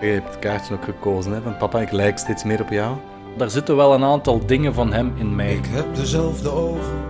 Je 0.00 0.10
hebt 0.10 0.38
kaartje 0.38 0.74
ook 0.74 0.84
gekozen 0.84 1.32
hè? 1.32 1.40
van 1.40 1.56
papa, 1.56 1.80
ik 1.80 1.90
lijk 1.90 2.18
steeds 2.18 2.44
meer 2.44 2.60
op 2.60 2.68
jou. 2.68 2.96
Daar 3.36 3.50
zitten 3.50 3.76
wel 3.76 3.94
een 3.94 4.04
aantal 4.04 4.46
dingen 4.46 4.74
van 4.74 4.92
hem 4.92 5.16
in 5.16 5.34
mij. 5.34 5.54
Ik 5.54 5.66
heb 5.66 5.94
dezelfde 5.94 6.50
ogen. 6.50 7.04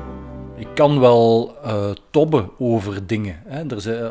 Ik 0.57 0.69
kan 0.75 1.01
wel 1.01 1.57
uh, 1.65 1.91
tobben 2.11 2.51
over 2.59 3.07
dingen. 3.07 3.43
Hè. 3.45 3.71
Er 3.71 3.81
zijn 3.81 4.03
uh, 4.03 4.11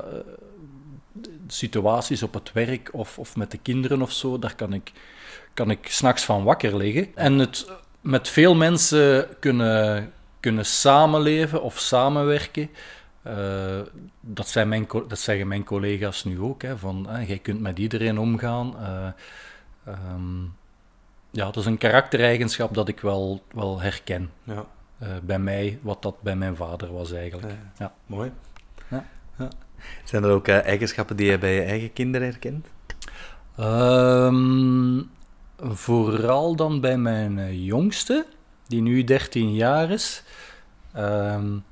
situaties 1.47 2.23
op 2.23 2.33
het 2.33 2.51
werk 2.51 2.89
of, 2.91 3.19
of 3.19 3.35
met 3.35 3.51
de 3.51 3.57
kinderen 3.57 4.01
of 4.01 4.11
zo, 4.11 4.39
daar 4.39 4.55
kan 4.55 4.73
ik, 4.73 4.91
kan 5.53 5.71
ik 5.71 5.87
s'nachts 5.87 6.25
van 6.25 6.43
wakker 6.43 6.77
liggen. 6.77 7.15
En 7.15 7.39
het 7.39 7.71
met 8.01 8.29
veel 8.29 8.55
mensen 8.55 9.27
kunnen, 9.39 10.11
kunnen 10.39 10.65
samenleven 10.65 11.61
of 11.61 11.79
samenwerken. 11.79 12.69
Uh, 13.27 13.33
dat, 14.19 14.47
zijn 14.47 14.67
mijn, 14.67 14.87
dat 15.07 15.19
zeggen 15.19 15.47
mijn 15.47 15.63
collega's 15.63 16.23
nu 16.23 16.39
ook. 16.39 16.61
Hè, 16.61 16.77
van, 16.77 17.07
jij 17.27 17.39
kunt 17.39 17.61
met 17.61 17.79
iedereen 17.79 18.19
omgaan. 18.19 18.75
Um, 19.87 20.53
ja, 21.33 21.45
dat 21.45 21.57
is 21.57 21.65
een 21.65 21.77
karaktereigenschap 21.77 22.73
dat 22.73 22.87
ik 22.87 22.99
wel, 22.99 23.43
wel 23.51 23.81
herken. 23.81 24.31
Ja. 24.43 24.65
bij 25.23 25.39
mij, 25.39 25.79
wat 25.81 26.01
dat 26.01 26.21
bij 26.21 26.35
mijn 26.35 26.55
vader 26.55 26.93
was 26.93 27.11
eigenlijk. 27.11 27.47
Ja, 27.47 27.71
ja. 27.77 27.93
Mooi. 28.05 28.31
Ja. 28.89 29.05
Ja. 29.37 29.47
Zijn 30.03 30.23
er 30.23 30.29
ook 30.29 30.47
eigenschappen 30.47 31.15
die 31.15 31.31
je 31.31 31.37
bij 31.37 31.55
je 31.55 31.61
eigen 31.61 31.93
kinderen 31.93 32.27
herkent? 32.27 32.67
Um, 33.59 35.09
vooral 35.57 36.55
dan 36.55 36.81
bij 36.81 36.97
mijn 36.97 37.63
jongste, 37.63 38.25
die 38.67 38.81
nu 38.81 39.03
13 39.03 39.53
jaar 39.53 39.91
is. 39.91 40.23
Um, 40.95 41.63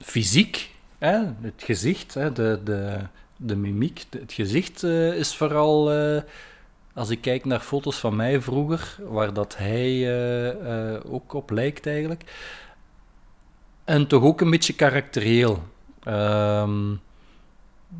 fysiek 0.00 0.76
Hè, 0.98 1.18
het 1.40 1.62
gezicht, 1.62 2.14
hè, 2.14 2.32
de, 2.32 2.60
de, 2.64 2.98
de 3.36 3.56
mimiek, 3.56 4.04
het 4.10 4.32
gezicht 4.32 4.82
uh, 4.82 5.14
is 5.14 5.36
vooral, 5.36 5.90
als 6.94 7.10
ik 7.10 7.20
kijk 7.20 7.44
naar 7.44 7.60
foto's 7.60 7.96
van 7.96 8.16
mij 8.16 8.40
vroeger, 8.40 8.96
waar 9.08 9.32
dat 9.32 9.56
hij 9.56 9.92
uh, 9.92 11.12
ook 11.12 11.32
op 11.32 11.50
lijkt 11.50 11.86
eigenlijk. 11.86 12.24
En 13.84 14.06
toch 14.06 14.22
ook 14.22 14.40
een 14.40 14.50
beetje 14.50 14.74
karakterieel. 14.74 15.62
Um, 16.08 16.92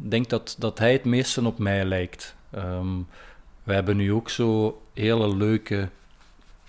ik 0.02 0.10
denk 0.10 0.28
dat, 0.28 0.56
dat 0.58 0.78
hij 0.78 0.92
het 0.92 1.04
meeste 1.04 1.44
op 1.46 1.58
mij 1.58 1.84
lijkt. 1.84 2.36
Um, 2.54 3.06
we 3.62 3.72
hebben 3.74 3.96
nu 3.96 4.12
ook 4.12 4.30
zo 4.30 4.80
hele 4.94 5.36
leuke 5.36 5.88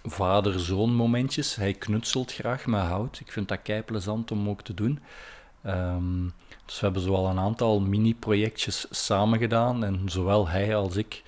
vader-zoon 0.03 0.93
momentjes. 0.93 1.55
Hij 1.55 1.73
knutselt 1.73 2.33
graag 2.33 2.65
met 2.65 2.81
hout. 2.81 3.19
Ik 3.19 3.31
vind 3.31 3.47
dat 3.47 3.61
kei 3.61 3.81
plezant 3.81 4.31
om 4.31 4.49
ook 4.49 4.61
te 4.61 4.73
doen. 4.73 4.99
Um, 5.65 6.33
dus 6.65 6.79
we 6.79 6.85
hebben 6.85 7.01
zoal 7.01 7.27
een 7.27 7.39
aantal 7.39 7.79
mini-projectjes 7.79 8.87
samen 8.89 9.39
gedaan 9.39 9.83
en 9.83 10.01
zowel 10.05 10.47
hij 10.47 10.75
als 10.75 10.95
ik 10.95 11.23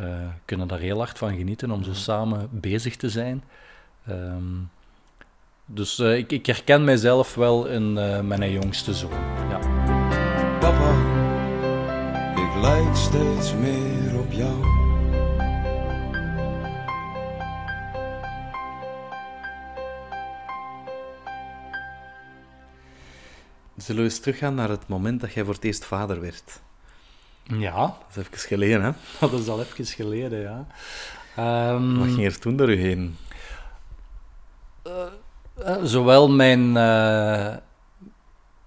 uh, 0.00 0.04
kunnen 0.44 0.68
daar 0.68 0.78
heel 0.78 0.98
hard 0.98 1.18
van 1.18 1.36
genieten 1.36 1.70
om 1.70 1.82
zo 1.82 1.90
mhm. 1.90 1.98
samen 1.98 2.48
bezig 2.50 2.96
te 2.96 3.10
zijn. 3.10 3.44
Um, 4.08 4.70
dus 5.66 5.98
uh, 5.98 6.16
ik, 6.16 6.32
ik, 6.32 6.46
herken 6.46 6.84
mijzelf 6.84 7.34
wel 7.34 7.66
in 7.66 7.96
uh, 7.96 8.20
mijn 8.20 8.52
jongste 8.52 8.94
zoon. 8.94 9.10
Ja. 9.48 9.58
Papa, 10.58 10.90
ik 12.34 12.60
lijk 12.60 12.96
steeds 12.96 13.54
meer 13.54 14.18
op 14.18 14.32
jou. 14.32 14.76
Zullen 23.76 24.02
we 24.02 24.08
eens 24.08 24.20
teruggaan 24.20 24.54
naar 24.54 24.68
het 24.68 24.88
moment 24.88 25.20
dat 25.20 25.32
jij 25.32 25.44
voor 25.44 25.54
het 25.54 25.64
eerst 25.64 25.84
vader 25.84 26.20
werd? 26.20 26.60
Ja. 27.56 27.80
Dat 27.86 27.96
is 28.10 28.16
even 28.16 28.38
geleden, 28.38 28.82
hè? 28.82 28.90
Dat 29.28 29.40
is 29.40 29.48
al 29.48 29.60
even 29.60 29.86
geleden, 29.86 30.40
ja. 30.40 30.66
Um, 31.72 31.98
Wat 31.98 32.08
ging 32.08 32.24
er 32.24 32.38
toen 32.38 32.56
door 32.56 32.70
u 32.70 32.76
heen? 32.76 33.16
Uh, 34.86 34.92
uh, 35.58 35.76
zowel 35.82 36.28
mijn, 36.28 36.74
uh, 36.76 37.56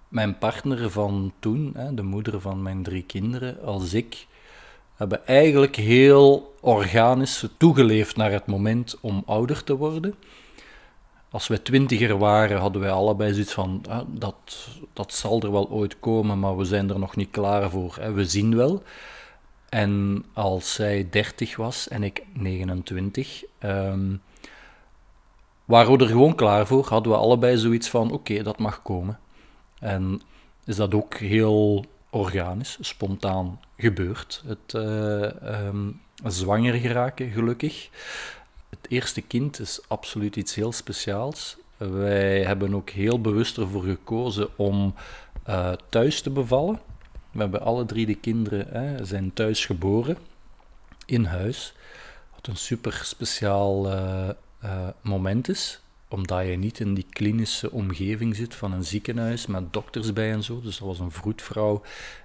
mijn 0.08 0.38
partner 0.38 0.92
van 0.92 1.34
toen, 1.40 1.76
de 1.92 2.04
moeder 2.04 2.42
van 2.42 2.62
mijn 2.62 2.84
drie 2.84 3.04
kinderen, 3.04 3.62
als 3.64 3.94
ik, 3.94 4.28
hebben 4.96 5.28
eigenlijk 5.28 5.76
heel 5.76 6.56
organisch 6.60 7.48
toegeleefd 7.58 8.16
naar 8.16 8.32
het 8.32 8.46
moment 8.46 8.98
om 9.02 9.24
ouder 9.26 9.64
te 9.64 9.76
worden 9.76 10.16
als 11.32 11.48
we 11.48 11.62
twintiger 11.62 12.18
waren, 12.18 12.60
hadden 12.60 12.82
wij 12.82 12.92
allebei 12.92 13.34
zoiets 13.34 13.54
van, 13.54 13.84
ah, 13.90 14.02
dat, 14.08 14.68
dat 14.94 15.14
zal 15.14 15.42
er 15.42 15.52
wel 15.52 15.70
ooit 15.70 16.00
komen, 16.00 16.40
maar 16.40 16.58
we 16.58 16.66
zijn 16.66 16.90
er 16.90 17.00
nog 17.00 17.16
niet 17.16 17.32
klaar 17.32 17.70
voor. 17.70 18.14
We 18.14 18.26
zien 18.26 18.56
wel. 18.56 18.84
En 19.70 20.26
als 20.34 20.74
zij 20.74 21.08
30 21.10 21.56
was 21.56 21.88
en 21.88 22.04
ik 22.04 22.24
29, 22.34 23.44
um, 23.60 24.22
waren 25.66 25.98
we 25.98 26.04
er 26.04 26.10
gewoon 26.10 26.36
klaar 26.36 26.68
voor. 26.68 26.86
Hadden 26.88 27.12
we 27.12 27.18
allebei 27.18 27.58
zoiets 27.58 27.90
van, 27.90 28.12
oké, 28.12 28.44
dat 28.44 28.60
mag 28.60 28.82
komen. 28.82 29.20
En 29.80 30.22
is 30.66 30.76
dat 30.76 30.94
ook 30.94 31.16
heel 31.16 31.86
organisch, 32.10 32.78
spontaan 32.80 33.60
gebeurd. 33.78 34.44
Het 34.46 34.74
uh, 34.74 35.68
um, 35.68 36.02
zwanger 36.24 36.74
geraken, 36.74 37.32
gelukkig. 37.32 37.90
Het 38.80 38.90
eerste 38.90 39.22
kind 39.22 39.60
is 39.60 39.80
absoluut 39.88 40.36
iets 40.36 40.56
heel 40.56 40.72
speciaals. 40.72 41.58
Wij 41.78 42.44
hebben 42.44 42.75
ook 42.75 42.90
heel 42.90 43.22
bewust 43.22 43.58
ervoor 43.58 43.84
gekozen 43.84 44.58
om 44.58 44.96
uh, 45.50 45.72
thuis 45.90 46.22
te 46.22 46.30
bevallen. 46.30 46.80
We 47.32 47.40
hebben 47.40 47.62
alle 47.62 47.86
drie 47.86 48.06
de 48.06 48.16
kinderen 48.16 48.68
hè, 48.70 49.06
zijn 49.06 49.34
thuis 49.34 49.66
geboren, 49.66 50.18
in 51.06 51.25
huis. 51.25 51.74
Wat 52.36 52.48
een 52.48 52.58
super 52.58 52.94
speciaal 53.04 53.92
uh, 53.92 54.30
uh, 54.63 54.88
moment 55.01 55.50
is, 55.50 55.82
omdat 56.08 56.46
je 56.46 56.58
niet 56.58 56.80
in 56.80 56.94
die 56.94 57.06
klinische 57.10 57.72
omgeving 57.72 58.36
zit 58.36 58.56
van 58.56 58.72
een 58.72 58.86
ziekenhuis 58.86 59.46
met 59.46 59.74
dokters 59.74 60.13
bij 60.13 60.32
en 60.32 60.44
zo. 60.44 60.62
Dus 60.62 60.78
dat 60.78 60.88
was 60.88 61.00
een 61.00 61.12
vroedvrouw 61.12 61.82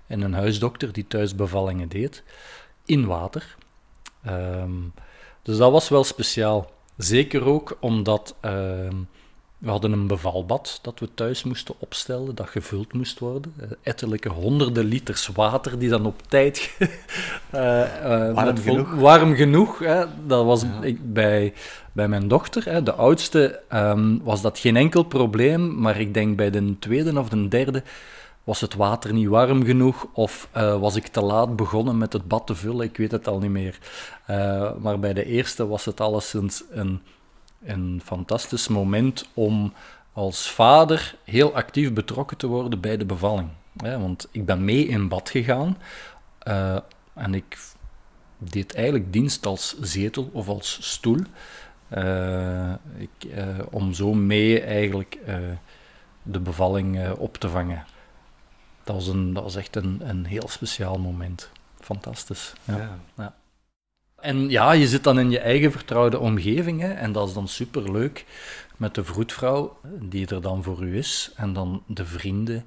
en 0.06 0.20
een 0.20 0.34
huisdokter 0.34 0.92
die 0.92 1.06
thuis 1.06 1.34
bevallingen 1.34 1.88
deed, 1.88 2.22
in 2.84 3.06
water. 3.06 3.56
Um, 4.26 4.92
dus 5.46 5.56
dat 5.56 5.72
was 5.72 5.88
wel 5.88 6.04
speciaal. 6.04 6.70
Zeker 6.96 7.44
ook 7.44 7.76
omdat 7.80 8.34
uh, 8.44 8.50
we 9.58 9.70
hadden 9.70 9.92
een 9.92 10.06
bevalbad 10.06 10.78
dat 10.82 11.00
we 11.00 11.14
thuis 11.14 11.44
moesten 11.44 11.74
opstellen, 11.78 12.34
dat 12.34 12.48
gevuld 12.48 12.92
moest 12.92 13.18
worden. 13.18 13.54
Uh, 13.60 13.70
etterlijke 13.82 14.28
honderden 14.28 14.84
liters 14.84 15.26
water 15.26 15.78
die 15.78 15.88
dan 15.88 16.06
op 16.06 16.22
tijd... 16.28 16.76
uh, 16.78 18.32
warm, 18.34 18.56
genoeg. 18.56 18.94
warm 18.94 19.34
genoeg. 19.34 19.78
Hè. 19.78 20.04
Dat 20.26 20.44
was 20.44 20.64
ik, 20.80 21.12
bij, 21.12 21.52
bij 21.92 22.08
mijn 22.08 22.28
dochter, 22.28 22.64
hè, 22.64 22.82
de 22.82 22.94
oudste, 22.94 23.60
um, 23.72 24.20
was 24.22 24.42
dat 24.42 24.58
geen 24.58 24.76
enkel 24.76 25.02
probleem. 25.02 25.80
Maar 25.80 26.00
ik 26.00 26.14
denk 26.14 26.36
bij 26.36 26.50
de 26.50 26.78
tweede 26.78 27.18
of 27.18 27.28
de 27.28 27.48
derde 27.48 27.82
was 28.46 28.60
het 28.60 28.74
water 28.74 29.12
niet 29.12 29.28
warm 29.28 29.64
genoeg 29.64 30.06
of 30.12 30.48
uh, 30.56 30.80
was 30.80 30.96
ik 30.96 31.06
te 31.06 31.20
laat 31.20 31.56
begonnen 31.56 31.98
met 31.98 32.12
het 32.12 32.28
bad 32.28 32.46
te 32.46 32.54
vullen? 32.54 32.86
Ik 32.86 32.96
weet 32.96 33.10
het 33.10 33.28
al 33.28 33.38
niet 33.38 33.50
meer. 33.50 33.78
Uh, 34.30 34.72
maar 34.78 34.98
bij 34.98 35.12
de 35.12 35.24
eerste 35.24 35.66
was 35.66 35.84
het 35.84 36.00
alleszins 36.00 36.64
een, 36.70 37.02
een 37.64 38.00
fantastisch 38.04 38.68
moment 38.68 39.28
om 39.34 39.72
als 40.12 40.50
vader 40.50 41.16
heel 41.24 41.54
actief 41.54 41.92
betrokken 41.92 42.36
te 42.36 42.46
worden 42.46 42.80
bij 42.80 42.96
de 42.96 43.04
bevalling. 43.04 43.48
want 43.74 44.28
ik 44.30 44.44
ben 44.44 44.64
mee 44.64 44.86
in 44.86 45.08
bad 45.08 45.30
gegaan 45.30 45.78
uh, 46.48 46.78
en 47.14 47.34
ik 47.34 47.58
deed 48.38 48.74
eigenlijk 48.74 49.12
dienst 49.12 49.46
als 49.46 49.76
zetel 49.80 50.30
of 50.32 50.48
als 50.48 50.78
stoel. 50.80 51.20
Ik, 52.96 53.32
om 53.70 53.92
zo 53.92 54.14
mee 54.14 54.60
eigenlijk 54.60 55.18
de 56.22 56.40
bevalling 56.40 57.10
op 57.10 57.36
te 57.36 57.48
vangen 57.48 57.84
dat 58.86 58.94
was, 58.94 59.06
een, 59.06 59.32
dat 59.32 59.42
was 59.42 59.56
echt 59.56 59.76
een, 59.76 60.00
een 60.08 60.24
heel 60.24 60.48
speciaal 60.48 60.98
moment. 60.98 61.50
Fantastisch. 61.80 62.52
Ja. 62.64 62.98
ja. 63.16 63.34
En 64.16 64.48
ja, 64.50 64.72
je 64.72 64.88
zit 64.88 65.04
dan 65.04 65.18
in 65.18 65.30
je 65.30 65.38
eigen 65.38 65.72
vertrouwde 65.72 66.18
omgeving 66.18 66.80
hè, 66.80 66.92
en 66.92 67.12
dat 67.12 67.28
is 67.28 67.34
dan 67.34 67.48
superleuk 67.48 68.24
met 68.76 68.94
de 68.94 69.04
vroedvrouw 69.04 69.78
die 70.00 70.26
er 70.26 70.42
dan 70.42 70.62
voor 70.62 70.82
u 70.82 70.96
is 70.96 71.30
en 71.36 71.52
dan 71.52 71.82
de 71.86 72.06
vrienden 72.06 72.64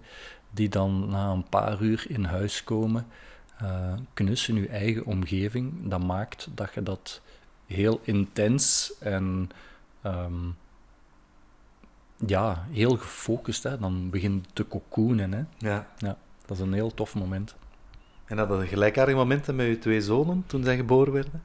die 0.52 0.70
dan 0.70 1.10
na 1.10 1.32
een 1.32 1.50
paar 1.50 1.82
uur 1.82 2.06
in 2.08 2.24
huis 2.24 2.64
komen, 2.64 3.08
uh, 3.62 3.94
knus 4.14 4.50
in 4.50 4.56
je 4.56 4.68
eigen 4.68 5.06
omgeving. 5.06 5.74
Dat 5.90 6.04
maakt 6.04 6.48
dat 6.56 6.74
je 6.74 6.84
dat 6.84 7.22
heel 7.66 8.00
intens 8.04 8.94
en 9.00 9.50
um, 10.04 10.56
ja, 12.26 12.66
heel 12.72 12.98
gefocust. 12.98 13.64
Hè. 13.64 13.80
Dan 13.80 14.10
begint 14.10 14.48
te 14.54 14.68
cocoonen. 14.68 15.32
Hè. 15.32 15.70
Ja. 15.70 15.88
ja. 15.98 16.18
Dat 16.46 16.58
is 16.58 16.64
een 16.64 16.74
heel 16.74 16.94
tof 16.94 17.16
moment. 17.16 17.56
En 18.26 18.38
dat 18.38 18.50
een 18.50 18.68
gelijkaardige 18.68 19.18
momenten 19.18 19.56
met 19.56 19.68
je 19.68 19.80
twee 19.80 20.02
zonen 20.02 20.44
toen 20.48 20.64
zij 20.64 20.76
geboren 20.76 21.14
werden? 21.14 21.44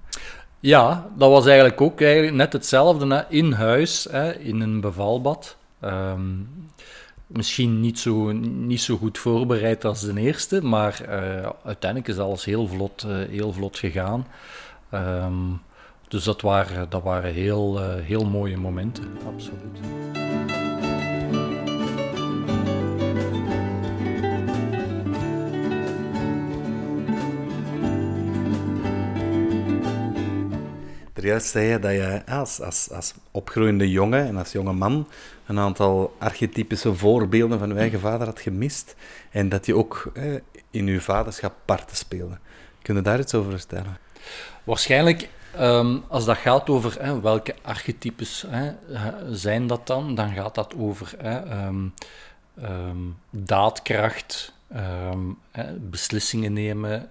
Ja, 0.60 1.10
dat 1.16 1.30
was 1.30 1.46
eigenlijk 1.46 1.80
ook 1.80 2.00
eigenlijk 2.00 2.36
net 2.36 2.52
hetzelfde. 2.52 3.14
Hè. 3.14 3.22
In 3.28 3.52
huis, 3.52 4.06
hè, 4.10 4.32
in 4.32 4.60
een 4.60 4.80
bevalbad. 4.80 5.56
Um, 5.80 6.48
misschien 7.26 7.80
niet 7.80 7.98
zo, 7.98 8.32
niet 8.32 8.80
zo 8.80 8.96
goed 8.96 9.18
voorbereid 9.18 9.84
als 9.84 10.00
de 10.00 10.20
eerste, 10.20 10.62
maar 10.62 11.00
uh, 11.02 11.50
uiteindelijk 11.64 12.10
is 12.10 12.18
alles 12.18 12.44
heel 12.44 12.66
vlot, 12.66 13.04
uh, 13.08 13.28
heel 13.28 13.52
vlot 13.52 13.78
gegaan. 13.78 14.26
Ehm, 14.90 15.32
dus 16.08 16.24
dat 16.24 16.40
waren, 16.40 16.90
dat 16.90 17.02
waren 17.02 17.32
heel, 17.32 17.80
eh, 17.80 18.04
heel 18.04 18.24
mooie 18.24 18.56
momenten, 18.56 19.18
absoluut. 19.26 20.53
Juist 31.24 31.48
zei 31.48 31.66
je 31.66 31.78
dat 31.78 31.92
je 31.92 32.22
als, 32.26 32.60
als, 32.60 32.90
als 32.90 33.14
opgroeiende 33.30 33.90
jongen 33.90 34.26
en 34.26 34.36
als 34.36 34.52
jonge 34.52 34.72
man 34.72 35.08
een 35.46 35.58
aantal 35.58 36.16
archetypische 36.18 36.94
voorbeelden 36.94 37.58
van 37.58 37.68
je 37.68 37.74
eigen 37.74 38.00
vader 38.00 38.26
had 38.26 38.40
gemist 38.40 38.96
en 39.30 39.48
dat 39.48 39.66
je 39.66 39.76
ook 39.76 40.10
eh, 40.14 40.34
in 40.70 40.86
je 40.86 41.00
vaderschap 41.00 41.54
parten 41.64 41.96
speelde. 41.96 42.38
Kun 42.82 42.94
je 42.94 43.02
daar 43.02 43.18
iets 43.18 43.34
over 43.34 43.50
vertellen? 43.50 43.98
Waarschijnlijk, 44.64 45.28
ehm, 45.56 45.98
als 46.08 46.24
dat 46.24 46.36
gaat 46.36 46.70
over 46.70 47.20
welke 47.22 47.54
archetypes 47.62 48.46
zijn 49.30 49.66
dat 49.66 49.86
dan, 49.86 50.14
dan 50.14 50.32
gaat 50.32 50.54
dat 50.54 50.74
over 50.78 51.14
ehm, 51.18 51.88
ehm, 52.60 52.98
daadkracht, 53.30 54.52
beslissingen 55.90 56.52
nemen 56.52 57.10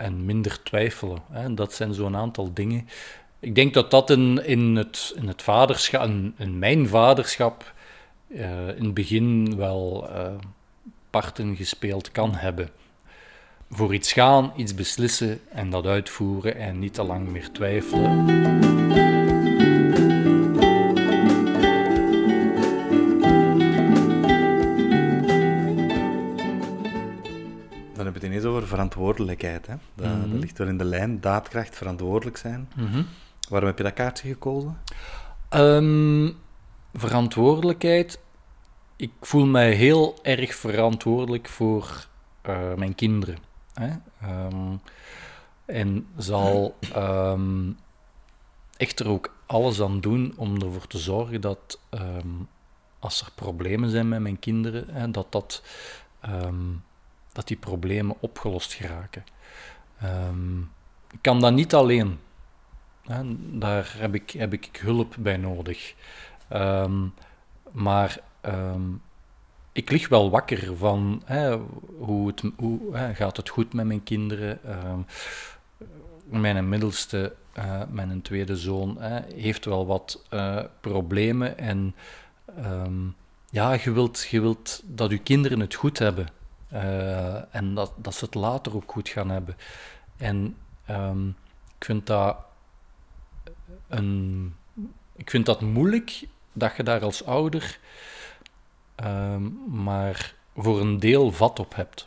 en 0.00 0.24
minder 0.24 0.62
twijfelen. 0.62 1.22
Dat 1.54 1.72
zijn 1.72 1.94
zo'n 1.94 2.16
aantal 2.16 2.50
dingen. 2.54 2.88
Ik 3.40 3.54
denk 3.54 3.74
dat 3.74 3.90
dat 3.90 4.10
in, 4.10 4.44
in, 4.46 4.76
het, 4.76 5.12
in 5.16 5.28
het 5.28 5.42
vaderschap, 5.42 6.08
in, 6.36 6.58
mijn 6.58 6.88
vaderschap, 6.88 7.72
uh, 8.28 8.68
in 8.68 8.84
het 8.84 8.94
begin 8.94 9.56
wel 9.56 10.08
uh, 10.10 10.26
parten 11.10 11.56
gespeeld 11.56 12.12
kan 12.12 12.34
hebben. 12.34 12.70
Voor 13.70 13.94
iets 13.94 14.12
gaan, 14.12 14.52
iets 14.56 14.74
beslissen 14.74 15.40
en 15.48 15.70
dat 15.70 15.86
uitvoeren 15.86 16.56
en 16.56 16.78
niet 16.78 16.94
te 16.94 17.02
lang 17.02 17.28
meer 17.28 17.50
twijfelen. 17.52 18.89
Verantwoordelijkheid. 28.70 29.66
Hè? 29.66 29.74
Dat, 29.94 30.06
dat, 30.06 30.26
Mhm. 30.26 30.38
ligt 30.38 30.58
wel 30.58 30.68
in 30.68 30.78
de 30.78 30.84
lijn, 30.84 31.20
daadkracht, 31.20 31.76
verantwoordelijk 31.76 32.36
zijn. 32.36 32.68
Mhm. 32.76 33.02
Waarom 33.48 33.68
heb 33.68 33.78
je 33.78 33.84
dat 33.84 33.92
kaartje 33.92 34.28
gekozen? 34.28 34.78
Ehm, 35.48 36.30
verantwoordelijkheid. 36.94 38.20
Ik 38.96 39.12
voel 39.20 39.46
mij 39.46 39.72
heel 39.72 40.18
erg 40.22 40.54
verantwoordelijk 40.54 41.48
voor 41.48 42.06
eh, 42.42 42.74
mijn 42.74 42.94
kinderen. 42.94 43.38
Hè? 43.74 43.90
Ehm, 44.20 44.76
en 45.64 46.06
zal 46.16 46.76
ehm, 46.92 47.70
echt 48.76 49.00
er 49.00 49.08
ook 49.08 49.34
alles 49.46 49.80
aan 49.80 50.00
doen 50.00 50.32
om 50.36 50.62
ervoor 50.62 50.86
te 50.86 50.98
zorgen 50.98 51.40
dat 51.40 51.80
als 52.98 53.20
er 53.20 53.30
problemen 53.34 53.90
zijn 53.90 54.08
met 54.08 54.20
mijn 54.20 54.38
kinderen, 54.38 54.84
hè, 54.90 55.10
dat, 55.10 55.32
dat, 55.32 55.62
dat 57.40 57.48
die 57.48 57.70
problemen 57.70 58.16
opgelost 58.20 58.72
geraken. 58.72 59.24
Ehm, 60.00 60.60
ik 61.10 61.18
kan 61.20 61.40
dat 61.40 61.52
niet 61.52 61.74
alleen. 61.74 62.18
Daar 63.36 63.94
heb 63.98 64.14
ik, 64.14 64.30
heb 64.30 64.52
ik 64.52 64.78
hulp 64.82 65.14
bij 65.18 65.36
nodig. 65.36 65.94
Ehm, 66.48 67.06
maar 67.70 68.18
ehm, 68.40 68.82
ik 69.72 69.90
lig 69.90 70.08
wel 70.08 70.30
wakker 70.30 70.76
van 70.76 71.22
hè, 71.24 71.58
hoe, 71.98 72.26
het, 72.26 72.42
hoe 72.56 72.80
gaat 73.14 73.36
het 73.36 73.48
goed 73.48 73.72
met 73.72 73.86
mijn 73.86 74.02
kinderen. 74.02 74.58
Mijn 76.24 76.68
middelste, 76.68 77.34
eh, 77.52 77.82
mijn 77.90 78.22
tweede 78.22 78.56
zoon, 78.56 78.96
hè, 79.00 79.20
heeft 79.34 79.64
wel 79.64 79.86
wat 79.86 80.22
eh, 80.28 80.64
problemen. 80.80 81.58
En 81.58 81.94
ja, 83.50 83.72
je 83.72 83.92
wilt, 83.92 84.26
je 84.30 84.40
wilt 84.40 84.82
dat 84.84 85.10
je 85.10 85.18
kinderen 85.18 85.60
het 85.60 85.74
goed 85.74 85.98
hebben. 85.98 86.26
Eh, 86.70 87.54
en 87.54 87.74
dat, 87.74 87.92
dat 87.96 88.14
ze 88.14 88.24
het 88.24 88.34
later 88.34 88.74
ook 88.74 88.92
goed 88.92 89.08
gaan 89.08 89.30
hebben. 89.30 89.56
En 90.16 90.56
ehm, 90.84 91.28
ik 91.78 91.84
vind 91.84 92.06
dat 92.06 92.36
een, 93.88 94.54
ik 95.16 95.30
vind 95.30 95.46
dat 95.46 95.60
moeilijk 95.60 96.26
dat 96.52 96.76
je 96.76 96.82
daar 96.82 97.02
als 97.02 97.24
ouder 97.24 97.78
ehm, 98.94 99.42
maar 99.82 100.34
voor 100.56 100.80
een 100.80 100.98
deel 100.98 101.32
vat 101.32 101.58
op 101.58 101.74
hebt. 101.74 102.06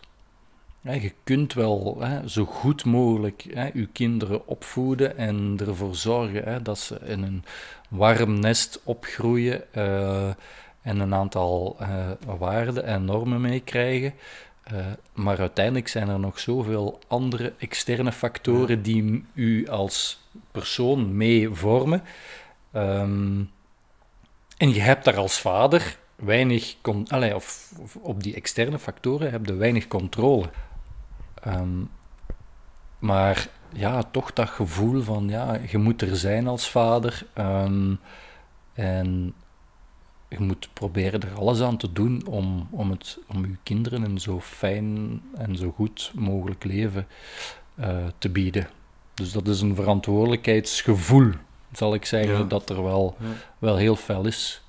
Hè, 0.81 0.93
je 0.93 1.13
kunt 1.23 1.53
wel 1.53 1.97
hè, 1.99 2.27
zo 2.27 2.45
goed 2.45 2.85
mogelijk 2.85 3.45
hè, 3.53 3.69
je 3.73 3.85
kinderen 3.85 4.47
opvoeden 4.47 5.17
en 5.17 5.59
ervoor 5.67 5.95
zorgen 5.95 6.43
hè, 6.43 6.61
dat 6.61 6.79
ze 6.79 6.99
in 7.05 7.23
een 7.23 7.43
warm 7.89 8.39
nest 8.39 8.79
opgroeien 8.83 9.73
eh, 9.73 10.27
en 10.81 10.99
een 10.99 11.13
aantal 11.13 11.75
eh, 11.79 12.09
waarden 12.37 12.85
en 12.85 13.05
normen 13.05 13.41
meekrijgen. 13.41 14.13
Eh, 14.63 14.85
maar 15.13 15.39
uiteindelijk 15.39 15.87
zijn 15.87 16.09
er 16.09 16.19
nog 16.19 16.39
zoveel 16.39 16.99
andere 17.07 17.53
externe 17.57 18.11
factoren 18.11 18.81
die 18.81 19.25
u 19.33 19.67
als 19.67 20.21
persoon 20.51 21.17
mee 21.17 21.49
vormen. 21.49 22.03
Ehm, 22.71 23.41
en 24.57 24.73
je 24.73 24.81
hebt 24.81 25.05
daar 25.05 25.17
als 25.17 25.39
vader 25.39 25.97
weinig, 26.15 26.75
con- 26.81 27.07
allee, 27.07 27.35
of, 27.35 27.71
of 27.79 27.95
op 27.95 28.23
die 28.23 28.35
externe 28.35 28.79
factoren 28.79 29.31
heb 29.31 29.45
je 29.45 29.53
weinig 29.53 29.87
controle. 29.87 30.49
Ehm, 31.43 31.81
maar 32.99 33.47
ja, 33.73 34.03
toch 34.03 34.33
dat 34.33 34.49
gevoel 34.49 35.01
van 35.01 35.29
ja, 35.29 35.59
je 35.67 35.77
moet 35.77 36.01
er 36.01 36.15
zijn 36.15 36.47
als 36.47 36.69
vader. 36.69 37.25
ehm, 37.33 37.95
en 38.73 39.33
je 40.37 40.39
moet 40.43 40.69
proberen 40.73 41.21
er 41.21 41.33
alles 41.33 41.61
aan 41.61 41.77
te 41.77 41.91
doen 41.93 42.25
om, 42.27 42.67
om, 42.71 42.89
het, 42.91 43.17
om 43.27 43.45
je 43.45 43.55
kinderen 43.63 44.03
een 44.03 44.19
zo 44.19 44.39
fijn 44.39 45.21
en 45.35 45.55
zo 45.55 45.71
goed 45.71 46.11
mogelijk 46.15 46.63
leven 46.63 47.07
eh, 47.75 47.97
te 48.17 48.29
bieden. 48.29 48.67
Dus 49.13 49.31
dat 49.31 49.47
is 49.47 49.61
een 49.61 49.75
verantwoordelijkheidsgevoel, 49.75 51.31
zal 51.71 51.93
ik 51.93 52.05
zeggen, 52.05 52.37
Ja. 52.37 52.43
dat 52.43 52.69
er 52.69 52.83
wel, 52.83 53.15
Ja. 53.19 53.25
wel 53.59 53.75
heel 53.75 53.95
fel 53.95 54.25
is. 54.25 54.61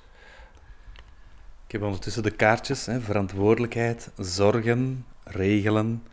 Ik 1.65 1.71
heb 1.71 1.81
ondertussen 1.83 2.23
de 2.23 2.31
kaartjes, 2.31 2.85
hè, 2.85 3.01
verantwoordelijkheid, 3.01 4.11
zorgen, 4.17 5.05
regelen 5.23 6.03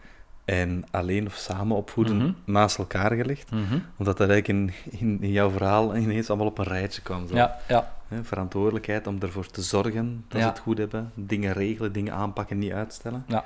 en 0.44 0.84
alleen 0.90 1.26
of 1.26 1.34
samen 1.34 1.76
opvoeden 1.76 2.16
Mhm. 2.16 2.30
naast 2.44 2.78
elkaar 2.78 3.12
gelegd. 3.12 3.50
Omdat 3.96 4.16
dat 4.18 4.28
eigenlijk 4.30 4.48
in, 4.48 4.72
in, 5.00 5.18
in 5.22 5.30
jouw 5.32 5.50
verhaal 5.50 5.96
ineens 5.96 6.28
allemaal 6.28 6.46
op 6.46 6.58
een 6.58 6.64
rijtje 6.64 7.02
kwam. 7.02 7.26
Zo. 7.28 7.34
Ja, 7.34 7.58
ja, 7.68 7.92
verantwoordelijkheid 8.22 9.06
om 9.06 9.16
ervoor 9.20 9.46
te 9.46 9.62
zorgen 9.62 10.24
dat 10.28 10.38
Ja. 10.40 10.44
ze 10.46 10.50
het 10.52 10.58
goed 10.62 10.78
hebben, 10.78 11.10
dingen 11.14 11.52
regelen, 11.52 11.92
dingen 11.92 12.12
aanpakken, 12.12 12.58
niet 12.58 12.72
uitstellen. 12.72 13.24
ja. 13.26 13.44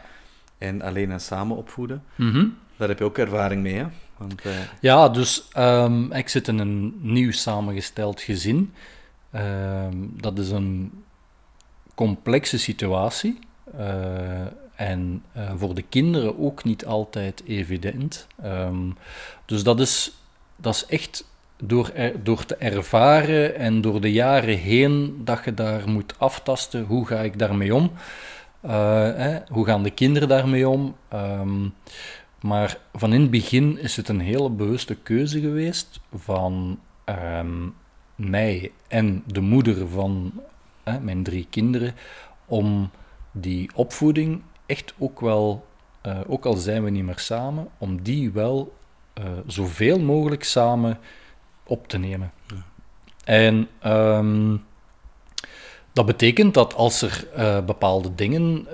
En 0.58 0.82
alleen 0.82 1.10
en 1.10 1.20
samen 1.20 1.56
opvoeden. 1.56 2.02
Mhm. 2.14 2.46
Daar 2.76 2.88
heb 2.88 2.98
je 2.98 3.04
ook 3.04 3.18
ervaring 3.18 3.62
mee, 3.62 3.74
hè? 3.74 3.86
Want 4.16 4.40
eh, 4.44 4.52
Ja, 4.80 5.08
dus 5.08 5.48
ehm, 5.52 6.12
ik 6.12 6.28
zit 6.28 6.48
in 6.48 6.58
een 6.58 6.98
nieuw 7.00 7.32
samengesteld 7.32 8.20
gezin. 8.20 8.72
Ehm, 9.30 9.96
dat 10.16 10.38
is 10.38 10.50
een 10.50 10.92
complexe 11.94 12.58
situatie. 12.58 13.38
eh, 13.78 14.46
en 14.76 15.22
eh, 15.32 15.52
voor 15.56 15.74
de 15.74 15.82
kinderen 15.82 16.38
ook 16.38 16.64
niet 16.64 16.86
altijd 16.86 17.42
evident. 17.46 18.26
Ehm, 18.42 18.90
dus 19.44 19.62
dat 19.62 19.80
is, 19.80 20.12
dat 20.56 20.74
is 20.74 20.86
echt 20.86 21.28
door, 21.58 21.92
door 22.22 22.44
te 22.44 22.56
ervaren 22.56 23.56
en 23.56 23.80
door 23.80 24.00
de 24.00 24.12
jaren 24.12 24.58
heen 24.58 25.20
dat 25.24 25.40
je 25.44 25.54
daar 25.54 25.88
moet 25.88 26.14
aftasten. 26.18 26.84
Hoe 26.84 27.06
ga 27.06 27.18
ik 27.18 27.38
daarmee 27.38 27.74
om? 27.74 27.92
Eh, 28.60 28.72
hè, 29.14 29.38
hoe 29.48 29.64
gaan 29.66 29.82
de 29.82 29.90
kinderen 29.90 30.28
daarmee 30.28 30.68
om? 30.68 30.96
Ehm, 31.08 31.68
maar 32.40 32.78
van 32.94 33.12
in 33.12 33.20
het 33.20 33.30
begin 33.30 33.78
is 33.78 33.96
het 33.96 34.08
een 34.08 34.20
hele 34.20 34.50
bewuste 34.50 34.94
keuze 34.94 35.40
geweest 35.40 36.00
van 36.14 36.80
ehm, 37.04 37.68
mij 38.14 38.72
en 38.88 39.22
de 39.26 39.40
moeder 39.40 39.88
van 39.88 40.32
hè, 40.84 41.00
mijn 41.00 41.22
drie 41.22 41.46
kinderen 41.50 41.94
om 42.46 42.90
die 43.32 43.70
opvoeding 43.74 44.42
echt 44.66 44.94
ook 44.98 45.20
wel, 45.20 45.66
eh, 46.00 46.20
ook 46.26 46.44
al 46.44 46.54
zijn 46.54 46.84
we 46.84 46.90
niet 46.90 47.04
meer 47.04 47.18
samen, 47.18 47.68
om 47.78 48.02
die 48.02 48.30
wel 48.30 48.74
eh, 49.12 49.24
zoveel 49.46 49.98
mogelijk 49.98 50.44
samen 50.44 50.98
op 51.64 51.88
te 51.88 51.98
nemen. 51.98 52.32
En 53.24 53.68
ehm, 53.78 54.56
dat 55.92 56.06
betekent 56.06 56.54
dat 56.54 56.74
als 56.74 57.02
er 57.02 57.28
eh, 57.34 57.64
bepaalde 57.64 58.14
dingen, 58.14 58.66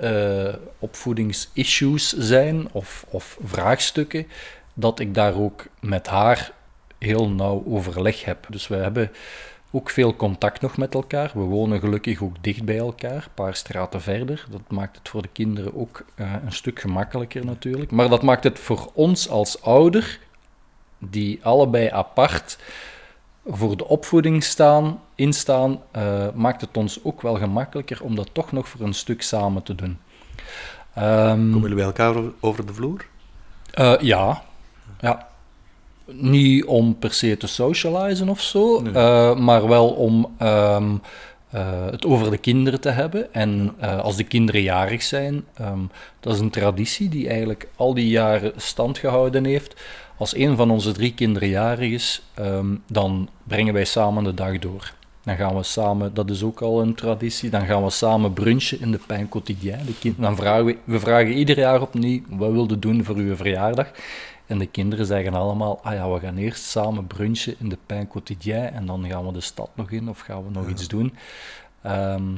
opvoedingsissues 0.79 2.13
zijn 2.13 2.71
of, 2.71 3.05
of 3.09 3.37
vraagstukken, 3.43 4.27
dat 4.73 4.99
ik 4.99 5.13
daar 5.13 5.35
ook 5.35 5.65
met 5.79 6.07
haar 6.07 6.51
heel 6.97 7.29
nauw 7.29 7.63
overleg 7.67 8.25
heb. 8.25 8.45
Dus 8.49 8.67
we 8.67 8.75
hebben 8.75 9.11
ook 9.75 9.89
veel 9.89 10.15
contact 10.15 10.61
nog 10.61 10.77
met 10.77 10.93
elkaar. 10.93 11.31
We 11.33 11.39
wonen 11.39 11.79
gelukkig 11.79 12.21
ook 12.21 12.35
dicht 12.41 12.63
bij 12.63 12.77
elkaar, 12.77 13.15
een 13.15 13.33
paar 13.33 13.55
straten 13.55 14.01
verder. 14.01 14.45
Dat 14.51 14.61
maakt 14.67 14.97
het 14.97 15.09
voor 15.09 15.21
de 15.21 15.27
kinderen 15.31 15.75
ook 15.75 16.05
eh, 16.15 16.33
een 16.45 16.51
stuk 16.51 16.79
gemakkelijker 16.79 17.45
natuurlijk. 17.45 17.91
Maar 17.91 18.09
dat 18.09 18.21
maakt 18.23 18.43
het 18.43 18.59
voor 18.59 18.91
ons 18.93 19.29
als 19.29 19.61
ouder, 19.61 20.19
die 20.99 21.39
allebei 21.45 21.89
apart 21.89 22.57
voor 23.45 23.77
de 23.77 23.87
opvoeding 23.87 24.43
staan, 24.43 24.99
instaan, 25.15 25.81
eh, 25.91 26.27
maakt 26.33 26.61
het 26.61 26.77
ons 26.77 27.03
ook 27.03 27.21
wel 27.21 27.35
gemakkelijker 27.35 28.03
om 28.03 28.15
dat 28.15 28.29
toch 28.31 28.51
nog 28.51 28.67
voor 28.69 28.81
een 28.81 28.93
stuk 28.93 29.21
samen 29.21 29.63
te 29.63 29.75
doen. 29.75 29.99
Ehm, 30.93 31.29
Komen 31.29 31.59
jullie 31.61 31.75
bij 31.75 31.85
elkaar 31.85 32.15
over- 32.15 32.33
over 32.39 32.65
de 32.65 32.73
vloer? 32.73 33.05
eh, 33.73 33.93
ja, 33.99 34.43
ja. 34.99 35.27
Niet 36.05 36.65
om 36.65 36.97
per 36.99 37.13
se 37.13 37.37
te 37.37 37.47
socializen 37.47 38.29
of 38.29 38.41
zo, 38.41 38.81
Nee. 38.81 38.93
eh, 38.93 39.35
maar 39.35 39.67
wel 39.67 39.89
om 39.89 40.33
ehm, 40.37 40.95
eh, 41.49 41.85
het 41.91 42.05
over 42.05 42.31
de 42.31 42.37
kinderen 42.37 42.81
te 42.81 42.89
hebben. 42.89 43.33
En 43.33 43.73
eh, 43.79 43.99
als 43.99 44.15
de 44.15 44.23
kinderen 44.23 44.61
jarig 44.61 45.03
zijn, 45.03 45.43
ehm, 45.53 45.79
dat 46.19 46.33
is 46.33 46.39
een 46.39 46.49
traditie 46.49 47.09
die 47.09 47.27
eigenlijk 47.27 47.67
al 47.75 47.93
die 47.93 48.07
jaren 48.07 48.51
stand 48.57 48.97
gehouden 48.97 49.45
heeft. 49.45 49.81
Als 50.17 50.35
een 50.35 50.55
van 50.55 50.71
onze 50.71 50.91
drie 50.91 51.13
kinderen 51.13 51.49
jarig 51.49 51.91
is, 51.91 52.21
ehm, 52.33 52.75
dan 52.87 53.29
brengen 53.43 53.73
wij 53.73 53.85
samen 53.85 54.23
de 54.23 54.33
dag 54.33 54.59
door. 54.59 54.93
Dan 55.23 55.35
gaan 55.35 55.55
we 55.55 55.63
samen, 55.63 56.13
dat 56.13 56.29
is 56.29 56.43
ook 56.43 56.61
al 56.61 56.81
een 56.81 56.95
traditie, 56.95 57.49
dan 57.49 57.65
gaan 57.65 57.83
we 57.83 57.89
samen 57.89 58.33
brunchen 58.33 58.81
in 58.81 58.91
de 58.91 58.99
Pijn 59.07 59.29
Quotidien. 59.29 59.77
De 59.85 59.93
kind, 59.99 60.15
dan 60.21 60.35
vragen 60.35 60.65
we, 60.65 60.77
we 60.83 60.99
vragen 60.99 61.31
ieder 61.31 61.57
jaar 61.57 61.81
opnieuw, 61.81 62.21
wat 62.29 62.51
wil 62.51 62.69
je 62.69 62.79
doen 62.79 63.03
voor 63.03 63.15
uw 63.15 63.35
verjaardag? 63.35 63.91
En 64.53 64.59
de 64.59 64.65
kinderen 64.65 65.05
zeggen 65.05 65.33
allemaal, 65.33 65.79
ah 65.83 65.93
ja, 65.93 66.09
we 66.09 66.19
gaan 66.19 66.37
eerst 66.37 66.63
samen 66.63 67.07
brunchen 67.07 67.55
in 67.59 67.69
de 67.69 67.77
Pijn 67.85 68.07
Quotidien 68.07 68.71
en 68.71 68.85
dan 68.85 69.07
gaan 69.07 69.25
we 69.25 69.33
de 69.33 69.41
stad 69.41 69.69
nog 69.73 69.91
in 69.91 70.09
of 70.09 70.19
gaan 70.19 70.43
we 70.43 70.49
nog 70.49 70.69
iets 70.69 70.87
doen. 70.87 71.13
Ehm, 71.81 72.35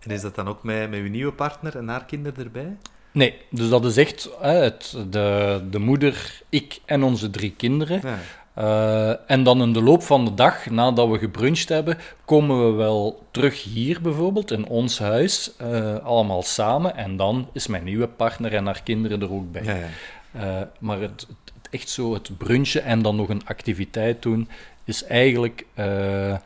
En 0.00 0.10
is 0.10 0.20
dat 0.20 0.34
dan 0.34 0.48
ook 0.48 0.62
met, 0.62 0.90
met 0.90 0.98
uw 0.98 1.08
nieuwe 1.08 1.32
partner 1.32 1.76
en 1.76 1.88
haar 1.88 2.04
kinderen 2.04 2.44
erbij? 2.44 2.76
nee, 3.12 3.34
dus 3.50 3.68
dat 3.68 3.84
is 3.84 3.96
echt 3.96 4.30
hè, 4.40 4.52
het, 4.52 4.96
de, 5.10 5.60
de 5.70 5.78
moeder, 5.78 6.42
ik 6.48 6.80
en 6.84 7.02
onze 7.02 7.30
drie 7.30 7.54
kinderen. 7.56 8.00
Ja. 8.02 8.18
Eh, 8.54 9.30
en 9.30 9.42
dan 9.42 9.62
in 9.62 9.72
de 9.72 9.82
loop 9.82 10.02
van 10.02 10.24
de 10.24 10.34
dag, 10.34 10.70
nadat 10.70 11.08
we 11.08 11.18
gebruncht 11.18 11.68
hebben, 11.68 11.98
komen 12.24 12.66
we 12.66 12.72
wel 12.76 13.26
terug 13.30 13.62
hier 13.62 14.00
bijvoorbeeld, 14.02 14.50
in 14.50 14.66
ons 14.68 14.98
huis, 14.98 15.56
eh, 15.56 15.98
allemaal 15.98 16.42
samen. 16.42 16.96
En 16.96 17.16
dan 17.16 17.48
is 17.52 17.66
mijn 17.66 17.84
nieuwe 17.84 18.08
partner 18.08 18.54
en 18.54 18.66
haar 18.66 18.82
kinderen 18.82 19.22
er 19.22 19.32
ook 19.32 19.52
bij. 19.52 19.64
Ja, 19.64 19.74
ja. 19.74 19.86
Eh, 20.32 20.66
maar 20.78 21.00
het 21.00 21.26
echt 21.70 21.88
zo, 21.88 22.14
het 22.14 22.38
brunchen 22.38 22.84
en 22.84 23.02
dan 23.02 23.16
nog 23.16 23.28
een 23.28 23.46
activiteit 23.46 24.22
doen, 24.22 24.48
is 24.84 25.04
eigenlijk 25.04 25.66
eh, 25.74 26.36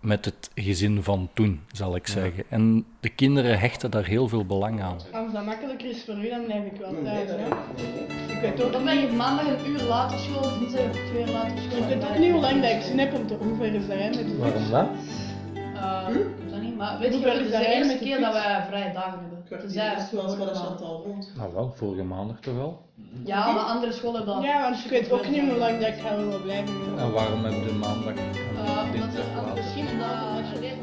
met 0.00 0.24
het 0.24 0.50
gezin 0.54 1.02
van 1.02 1.28
toen, 1.34 1.60
zal 1.72 1.96
ik 1.96 2.06
zeggen. 2.06 2.44
En 2.48 2.84
de 3.00 3.08
kinderen 3.08 3.58
hechten 3.58 3.90
daar 3.90 4.04
heel 4.04 4.28
veel 4.28 4.44
belang 4.46 4.82
aan. 4.82 4.96
Als 5.12 5.32
dat 5.32 5.44
makkelijker 5.44 5.88
is 5.90 6.04
voor 6.04 6.14
u, 6.24 6.28
dan 6.28 6.44
blijf 6.44 6.64
ik 6.64 6.78
wel 6.78 6.94
thuis. 7.04 7.28
Hè? 7.30 7.46
Ik 8.34 8.40
weet 8.40 8.62
ook, 8.62 8.72
Dan 8.72 8.84
ben 8.84 9.00
je 9.00 9.08
maandag 9.08 9.46
een 9.46 9.70
uur 9.70 9.82
later 9.82 10.18
school, 10.18 10.58
dinsdag 10.58 10.84
of 10.90 10.96
twee 11.10 11.22
uur 11.22 11.32
later 11.32 11.58
school. 11.58 11.78
ik 11.82 11.88
weet 11.88 12.10
ook 12.10 12.18
niet 12.18 12.30
hoe 12.30 12.40
lang 12.40 12.62
dat 12.62 12.70
ik 12.70 12.82
zin 12.82 12.98
heb 12.98 13.14
om 13.14 13.26
te 13.26 13.34
hoe 13.34 13.56
ver 13.56 13.74
is 13.74 13.86
dat 13.86 13.98
hè, 13.98 14.08
met 14.08 14.14
de 14.14 14.36
Waarom 14.38 14.70
dat? 14.70 14.88
Eh, 15.54 16.06
ik 16.08 16.14
weet 16.14 16.50
dat 16.50 16.60
niet, 16.60 16.76
maar 16.76 16.98
weet 16.98 17.08
je 17.08 17.16
Hoe 17.16 17.24
wel, 17.24 17.34
ver 17.34 17.42
het 17.44 17.52
is 17.52 17.58
de 17.58 17.64
dat 17.64 17.74
eerste 17.74 17.98
keer 18.04 18.20
dat 18.20 18.32
wij 18.32 18.64
vrije 18.68 18.92
dagen 18.92 19.18
hebben. 19.20 19.39
Dat 19.50 19.62
is 19.62 19.72
zoals 20.10 20.36
maand. 20.36 20.56
Chantal 20.56 21.04
woont. 21.06 21.32
Nou 21.36 21.54
wel, 21.54 21.72
vorige 21.76 22.02
maandag 22.02 22.40
toch 22.40 22.54
wel? 22.54 22.82
Ja, 23.24 23.52
maar 23.52 23.62
andere 23.62 23.92
scholen 23.92 24.26
dat. 24.26 24.42
Ja, 24.42 24.60
want 24.70 24.84
ik 24.84 24.90
weet 24.90 25.12
ook 25.12 25.28
niet 25.28 25.40
hoe 25.40 25.58
lang 25.58 25.80
dat 25.80 25.88
ik 25.88 26.00
ga 26.00 26.16
willen 26.16 26.42
blijven. 26.42 26.74
En 26.98 27.12
waarom 27.12 27.44
heb 27.44 27.52
je 27.52 27.72
maandag 27.72 28.14
en 28.14 28.56
Eh, 28.56 28.92
dinsdag 28.92 29.24
later? 29.36 29.54
misschien 29.54 29.88
omdat 29.88 30.48
je 30.54 30.60
leert 30.60 30.78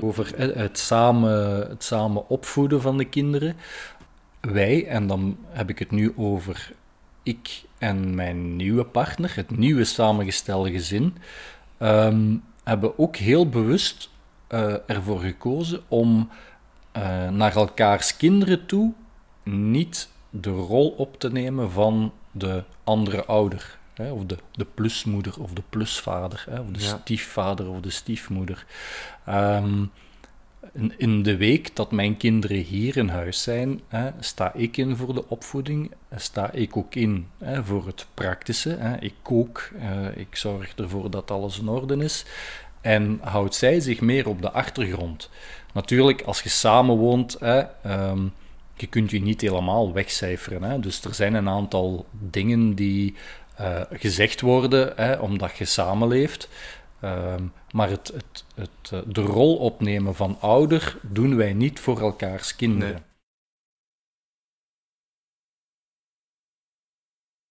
over 0.00 0.32
het 0.58 0.78
samen, 0.78 1.68
het 1.68 1.84
samen 1.84 2.28
opvoeden 2.28 2.80
van 2.80 2.98
de 2.98 3.04
kinderen. 3.04 3.56
Wij, 4.40 4.86
en 4.86 5.06
dan 5.06 5.36
heb 5.48 5.70
ik 5.70 5.78
het 5.78 5.90
nu 5.90 6.12
over 6.16 6.72
ik 7.22 7.62
en 7.78 8.14
mijn 8.14 8.56
nieuwe 8.56 8.84
partner, 8.84 9.32
het 9.34 9.56
nieuwe 9.56 9.84
samengestelde 9.84 10.70
gezin, 10.70 11.16
ehm, 11.78 12.36
hebben 12.64 12.98
ook 12.98 13.16
heel 13.16 13.48
bewust 13.48 14.10
eh, 14.46 14.74
ervoor 14.86 15.20
gekozen 15.20 15.80
om 15.88 16.28
eh, 16.92 17.28
naar 17.28 17.56
elkaars 17.56 18.16
kinderen 18.16 18.66
toe 18.66 18.92
niet 19.42 20.08
de 20.30 20.50
rol 20.50 20.88
op 20.88 21.20
te 21.20 21.30
nemen 21.32 21.70
van 21.70 22.12
de 22.30 22.64
andere 22.84 23.24
ouder. 23.24 23.78
Hè, 23.94 24.10
of 24.10 24.24
de, 24.24 24.36
de 24.52 24.64
plusmoeder 24.74 25.40
of 25.40 25.52
de 25.52 25.62
plusvader, 25.68 26.44
hè, 26.50 26.60
of 26.60 26.66
de 26.70 26.80
Ja. 26.80 26.98
stiefvader 27.00 27.68
of 27.68 27.80
de 27.80 27.90
stiefmoeder. 27.90 28.66
Ehm, 29.24 29.84
in, 30.72 30.92
in 30.96 31.22
de 31.22 31.36
week 31.36 31.76
dat 31.76 31.90
mijn 31.90 32.16
kinderen 32.16 32.56
hier 32.56 32.96
in 32.96 33.08
huis 33.08 33.42
zijn, 33.42 33.80
hè, 33.88 34.10
sta 34.20 34.52
ik 34.54 34.76
in 34.76 34.96
voor 34.96 35.14
de 35.14 35.28
opvoeding, 35.28 35.92
sta 36.16 36.52
ik 36.52 36.76
ook 36.76 36.94
in 36.94 37.28
hè, 37.38 37.64
voor 37.64 37.86
het 37.86 38.06
praktische. 38.14 38.76
Hè. 38.78 38.96
Ik 39.00 39.14
kook, 39.22 39.70
eh, 39.78 40.16
ik 40.16 40.36
zorg 40.36 40.74
ervoor 40.74 41.10
dat 41.10 41.30
alles 41.30 41.58
in 41.58 41.68
orde 41.68 41.96
is. 41.96 42.24
En 42.86 43.18
houdt 43.22 43.54
zij 43.54 43.80
zich 43.80 44.00
meer 44.00 44.28
op 44.28 44.42
de 44.42 44.50
achtergrond. 44.50 45.30
Natuurlijk, 45.72 46.22
als 46.22 46.42
je 46.42 46.48
samen 46.48 46.96
woont, 46.96 47.36
hè, 47.40 47.58
ehm, 47.82 48.28
je 48.74 48.86
kunt 48.86 49.10
je 49.10 49.20
niet 49.20 49.40
helemaal 49.40 49.92
wegcijferen. 49.92 50.62
Hè. 50.62 50.80
Dus 50.80 51.04
er 51.04 51.14
zijn 51.14 51.34
een 51.34 51.48
aantal 51.48 52.06
dingen 52.10 52.74
die 52.74 53.14
eh, 53.56 53.80
gezegd 53.90 54.40
worden, 54.40 54.92
hè, 54.96 55.14
omdat 55.14 55.56
je 55.56 55.64
samenleeft. 55.64 56.48
Ehm, 57.00 57.42
maar 57.70 57.90
het, 57.90 58.12
het, 58.14 58.44
het, 58.54 58.92
eh, 58.92 58.98
de 59.06 59.20
rol 59.20 59.56
opnemen 59.56 60.14
van 60.14 60.36
ouder 60.40 60.98
doen 61.02 61.36
wij 61.36 61.52
niet 61.52 61.80
voor 61.80 62.00
elkaars 62.00 62.56
kinderen. 62.56 63.04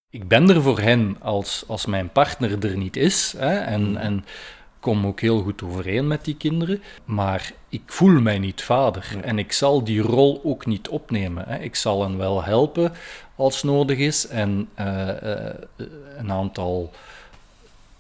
Ik 0.10 0.28
ben 0.28 0.50
er 0.50 0.62
voor 0.62 0.80
hen 0.80 1.17
als, 1.21 1.63
als 1.67 1.86
mijn 1.86 2.10
partner 2.10 2.65
er 2.65 2.78
niet 2.78 2.95
is. 2.95 3.34
Hè, 3.38 3.58
en, 3.58 3.98
en 3.98 4.26
kom 4.86 5.06
ook 5.06 5.19
heel 5.19 5.41
goed 5.41 5.63
overeen 5.63 6.08
met 6.08 6.26
die 6.26 6.36
kinderen. 6.36 6.82
Maar 7.06 7.52
ik 7.69 7.82
voel 7.86 8.21
mij 8.21 8.39
niet 8.39 8.62
vader. 8.62 9.17
En 9.21 9.39
ik 9.39 9.52
zal 9.52 9.84
die 9.84 10.02
rol 10.02 10.41
ook 10.43 10.65
niet 10.65 10.89
opnemen. 10.89 11.43
Hè. 11.48 11.60
Ik 11.60 11.76
zal 11.76 12.02
hen 12.02 12.17
wel 12.17 12.43
helpen 12.43 12.93
als 13.36 13.63
nodig 13.63 13.98
is. 13.98 14.28
En 14.28 14.69
eh, 14.74 15.50
eh, 15.50 15.56
een 16.17 16.32
aantal 16.32 16.91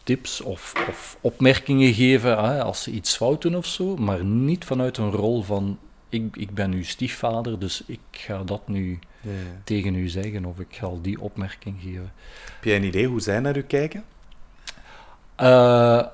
tips 0.03 0.41
of, 0.41 0.73
of 0.89 1.17
opmerkingen 1.21 1.93
geven 1.93 2.43
hè, 2.43 2.63
als 2.63 2.83
ze 2.83 2.91
iets 2.91 3.15
fout 3.15 3.41
doen 3.41 3.55
of 3.55 3.65
zo. 3.65 3.95
Maar 3.95 4.23
niet 4.23 4.65
vanuit 4.65 4.97
een 4.97 5.11
rol 5.11 5.43
van... 5.43 5.79
Ik, 6.09 6.35
ik 6.35 6.53
ben 6.53 6.71
uw 6.71 6.83
stiefvader, 6.83 7.59
dus 7.59 7.83
ik 7.85 7.99
ga 8.11 8.43
dat 8.43 8.67
nu 8.67 8.99
Ja, 9.21 9.31
tegen 9.63 9.95
u 9.95 10.07
zeggen 10.07 10.45
of 10.45 10.59
ik 10.59 10.75
ga 10.75 10.85
al 10.85 11.01
die 11.01 11.21
opmerking 11.21 11.75
geven. 11.81 12.11
Heb 12.53 12.63
jij 12.63 12.75
een 12.75 12.83
idee 12.83 13.07
hoe 13.07 13.21
zij 13.21 13.39
naar 13.39 13.57
u 13.57 13.61
kijken? 13.61 14.03
Eh, 15.35 16.05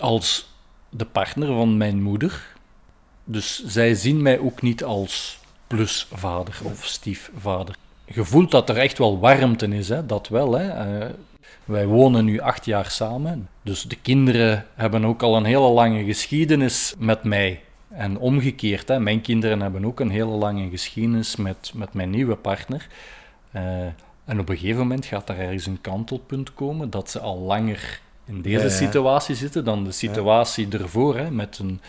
als 0.00 0.48
de 0.88 1.04
partner 1.04 1.48
van 1.48 1.76
mijn 1.76 2.02
moeder. 2.02 2.54
Dus 3.24 3.64
zij 3.64 3.94
zien 3.94 4.22
mij 4.22 4.38
ook 4.38 4.62
niet 4.62 4.84
als 4.84 5.38
plusvader 5.66 6.58
of 6.62 6.84
stiefvader. 6.84 7.76
Je 8.04 8.24
voelt 8.24 8.50
dat 8.50 8.68
er 8.68 8.76
echt 8.76 8.98
wel 8.98 9.18
warmte 9.18 9.66
is, 9.68 9.88
hè? 9.88 10.06
dat 10.06 10.28
wel. 10.28 10.52
Hè? 10.52 10.68
Eh, 10.68 11.10
wij 11.64 11.86
wonen 11.86 12.24
nu 12.24 12.40
acht 12.40 12.64
jaar 12.64 12.90
samen, 12.90 13.48
dus 13.62 13.82
de 13.82 13.96
kinderen 13.96 14.66
hebben 14.74 15.04
ook 15.04 15.22
al 15.22 15.36
een 15.36 15.44
hele 15.44 15.68
lange 15.68 16.04
geschiedenis 16.04 16.94
met 16.98 17.24
mij. 17.24 17.60
En 17.88 18.18
omgekeerd, 18.18 18.88
hè? 18.88 19.00
mijn 19.00 19.20
kinderen 19.20 19.60
hebben 19.60 19.84
ook 19.84 20.00
een 20.00 20.10
hele 20.10 20.36
lange 20.36 20.68
geschiedenis 20.68 21.36
met, 21.36 21.72
met 21.74 21.92
mijn 21.94 22.10
nieuwe 22.10 22.36
partner. 22.36 22.86
Eh, 23.50 23.86
en 24.24 24.40
op 24.40 24.48
een 24.48 24.56
gegeven 24.56 24.78
moment 24.78 25.04
gaat 25.04 25.28
er 25.28 25.38
ergens 25.38 25.66
een 25.66 25.80
kantelpunt 25.80 26.54
komen 26.54 26.90
dat 26.90 27.10
ze 27.10 27.20
al 27.20 27.38
langer 27.38 28.00
in 28.26 28.42
deze 28.42 28.64
Ja, 28.64 28.68
situatie 28.68 29.34
zitten 29.34 29.64
dan 29.64 29.84
de 29.84 29.92
situatie 29.92 30.68
ervoor, 30.70 31.16
hè, 31.16 31.30
met, 31.30 31.58
een, 31.58 31.80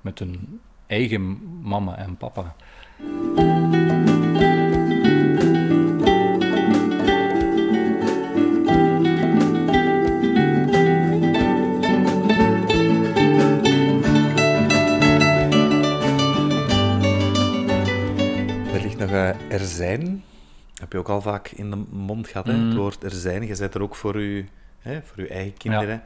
met 0.00 0.18
hun 0.18 0.60
eigen 0.86 1.38
mama 1.62 1.96
en 1.96 2.16
papa. 2.16 2.54
Eh, 19.20 19.52
er 19.52 19.60
zijn. 19.60 20.24
Heb 20.74 20.92
je 20.92 20.98
ook 20.98 21.08
al 21.08 21.20
vaak 21.20 21.48
in 21.48 21.70
de 21.70 21.76
mond 21.90 22.28
gehad, 22.28 22.46
hè? 22.46 22.52
Mm. 22.52 22.68
het 22.68 22.76
woord 22.76 23.02
er 23.02 23.10
zijn. 23.10 23.46
Je 23.46 23.56
bent 23.56 23.74
er 23.74 23.82
ook 23.82 23.96
voor 23.96 24.20
je, 24.20 24.44
hè, 24.80 25.02
voor 25.02 25.22
je 25.22 25.28
eigen 25.28 25.56
kinderen. 25.56 26.02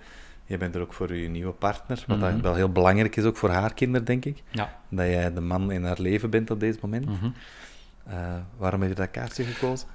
Je 0.46 0.56
bent 0.58 0.74
er 0.74 0.80
ook 0.80 0.92
voor 0.92 1.14
je 1.14 1.28
nieuwe 1.28 1.52
partner, 1.52 2.04
wat 2.06 2.18
Mhm. 2.18 2.40
wel 2.40 2.54
heel 2.54 2.72
belangrijk 2.72 3.16
is, 3.16 3.24
ook 3.24 3.36
voor 3.36 3.50
haar 3.50 3.74
kinderen, 3.74 4.06
denk 4.06 4.24
ik. 4.24 4.42
Ja. 4.50 4.80
Dat 4.88 5.06
jij 5.06 5.32
de 5.32 5.40
man 5.40 5.72
in 5.72 5.84
haar 5.84 6.00
leven 6.00 6.30
bent 6.30 6.50
op 6.50 6.60
dit 6.60 6.80
moment. 6.80 7.06
Mhm. 7.06 7.28
Eh, 8.06 8.34
waarom 8.56 8.80
heb 8.80 8.88
je 8.90 8.96
dat 8.96 9.10
kaartje 9.10 9.44
gekozen? 9.44 9.88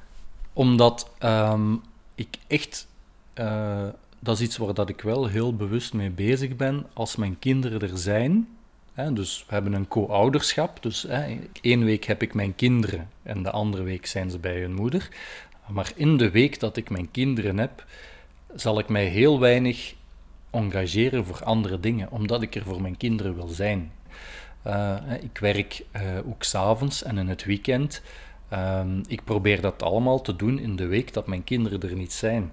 Omdat 0.54 1.12
ehm, 1.18 1.76
ik 2.16 2.38
echt 2.48 2.88
eh, 3.34 3.88
dat 4.20 4.36
is 4.40 4.46
iets 4.46 4.58
waar 4.58 4.74
dat 4.74 4.90
ik 4.90 5.02
wel 5.02 5.28
heel 5.28 5.56
bewust 5.56 5.94
mee 5.94 6.10
bezig 6.10 6.56
ben. 6.56 6.86
Als 6.94 7.16
mijn 7.16 7.40
kinderen 7.40 7.82
er 7.82 7.98
zijn, 7.98 8.48
hè, 8.94 9.14
dus 9.14 9.46
we 9.48 9.54
hebben 9.54 9.74
een 9.74 9.88
co-ouderschap, 9.88 10.84
dus 10.84 11.02
hè, 11.08 11.40
één 11.62 11.84
week 11.86 12.04
heb 12.04 12.22
ik 12.22 12.34
mijn 12.34 12.56
kinderen 12.56 13.10
en 13.24 13.44
de 13.44 13.52
andere 13.52 13.84
week 13.84 14.06
zijn 14.06 14.32
ze 14.32 14.40
bij 14.40 14.60
hun 14.62 14.74
moeder. 14.74 15.10
Maar 15.68 15.92
in 15.96 16.18
de 16.18 16.32
week 16.32 16.60
dat 16.60 16.78
ik 16.78 16.90
mijn 16.90 17.12
kinderen 17.12 17.58
heb, 17.58 17.86
zal 18.56 18.80
ik 18.80 18.90
mij 18.90 19.06
heel 19.06 19.40
weinig 19.40 19.96
engageren 20.50 21.26
voor 21.26 21.44
andere 21.44 21.80
dingen, 21.80 22.12
omdat 22.12 22.42
ik 22.42 22.56
er 22.56 22.64
voor 22.64 22.82
mijn 22.82 22.98
kinderen 22.98 23.36
wil 23.36 23.48
zijn. 23.48 23.92
Uh, 24.68 24.96
ik 25.22 25.38
werk 25.38 25.84
uh, 25.96 26.02
ook 26.28 26.44
s'avonds 26.44 27.04
en 27.04 27.18
in 27.18 27.28
het 27.28 27.46
weekend. 27.46 28.02
Um, 28.54 29.02
ik 29.08 29.24
probeer 29.24 29.62
dat 29.62 29.84
allemaal 29.84 30.22
te 30.22 30.36
doen 30.36 30.60
in 30.60 30.76
de 30.76 30.86
week 30.86 31.14
dat 31.14 31.28
mijn 31.28 31.44
kinderen 31.44 31.82
er 31.82 31.96
niet 31.96 32.14
zijn. 32.14 32.52